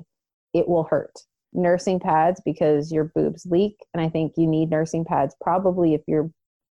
it 0.54 0.68
will 0.68 0.84
hurt. 0.84 1.12
Nursing 1.52 1.98
pads 1.98 2.40
because 2.44 2.92
your 2.92 3.04
boobs 3.14 3.46
leak, 3.46 3.76
and 3.94 4.02
I 4.02 4.08
think 4.08 4.34
you 4.36 4.46
need 4.46 4.70
nursing 4.70 5.04
pads 5.04 5.34
probably 5.40 5.94
if 5.94 6.02
you're 6.06 6.30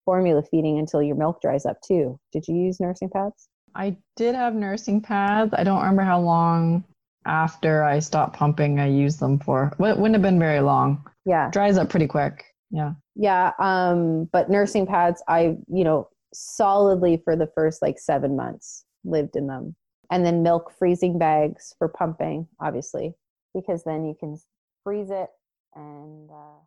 formula 0.06 0.44
feeding 0.50 0.80
until 0.80 1.02
your 1.02 1.16
milk 1.16 1.42
dries 1.42 1.66
up 1.66 1.78
too. 1.82 2.20
Did 2.32 2.48
you 2.48 2.56
use 2.56 2.80
nursing 2.80 3.10
pads? 3.10 3.48
I 3.76 3.98
did 4.16 4.36
have 4.36 4.54
nursing 4.54 5.02
pads. 5.02 5.54
I 5.58 5.64
don't 5.64 5.80
remember 5.80 6.04
how 6.04 6.20
long 6.20 6.84
after 7.26 7.84
I 7.84 8.00
stopped 8.00 8.36
pumping 8.36 8.80
I 8.80 8.88
used 8.88 9.20
them 9.20 9.40
for. 9.40 9.74
It 9.80 9.80
wouldn't 9.80 10.14
have 10.14 10.22
been 10.22 10.40
very 10.40 10.60
long. 10.60 11.06
Yeah. 11.26 11.50
Dries 11.52 11.78
up 11.78 11.90
pretty 11.90 12.08
quick. 12.08 12.44
Yeah. 12.70 12.94
Yeah. 13.16 13.52
Um, 13.60 14.26
but 14.32 14.50
nursing 14.50 14.86
pads, 14.86 15.24
I, 15.28 15.56
you 15.68 15.84
know, 15.84 16.10
solidly 16.34 17.22
for 17.24 17.36
the 17.36 17.50
first 17.56 17.82
like 17.82 18.00
seven 18.00 18.36
months 18.36 18.86
lived 19.06 19.36
in 19.36 19.48
them. 19.48 19.76
And 20.12 20.26
then 20.26 20.44
milk 20.44 20.72
freezing 20.78 21.18
bags 21.18 21.74
for 21.78 21.88
pumping, 21.88 22.48
obviously, 22.60 23.16
because 23.54 23.84
then 23.84 24.06
you 24.06 24.16
can 24.20 24.40
freeze 24.84 25.10
it 25.10 25.30
and, 25.76 26.30
uh, 26.30 26.60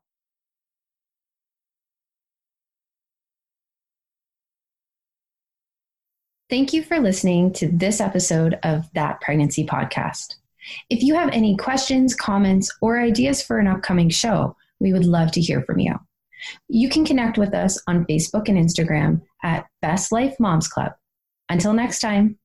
Thank 6.48 6.72
you 6.72 6.84
for 6.84 7.00
listening 7.00 7.52
to 7.54 7.66
this 7.66 8.00
episode 8.00 8.56
of 8.62 8.88
That 8.94 9.20
Pregnancy 9.20 9.66
Podcast. 9.66 10.36
If 10.88 11.02
you 11.02 11.16
have 11.16 11.28
any 11.30 11.56
questions, 11.56 12.14
comments, 12.14 12.70
or 12.80 13.00
ideas 13.00 13.42
for 13.42 13.58
an 13.58 13.66
upcoming 13.66 14.10
show, 14.10 14.54
we 14.78 14.92
would 14.92 15.06
love 15.06 15.32
to 15.32 15.40
hear 15.40 15.62
from 15.62 15.80
you. 15.80 15.98
You 16.68 16.88
can 16.88 17.04
connect 17.04 17.36
with 17.36 17.52
us 17.52 17.82
on 17.88 18.06
Facebook 18.06 18.48
and 18.48 18.56
Instagram 18.56 19.22
at 19.42 19.66
Best 19.82 20.12
Life 20.12 20.38
Moms 20.38 20.68
Club. 20.68 20.92
Until 21.48 21.72
next 21.72 21.98
time. 21.98 22.38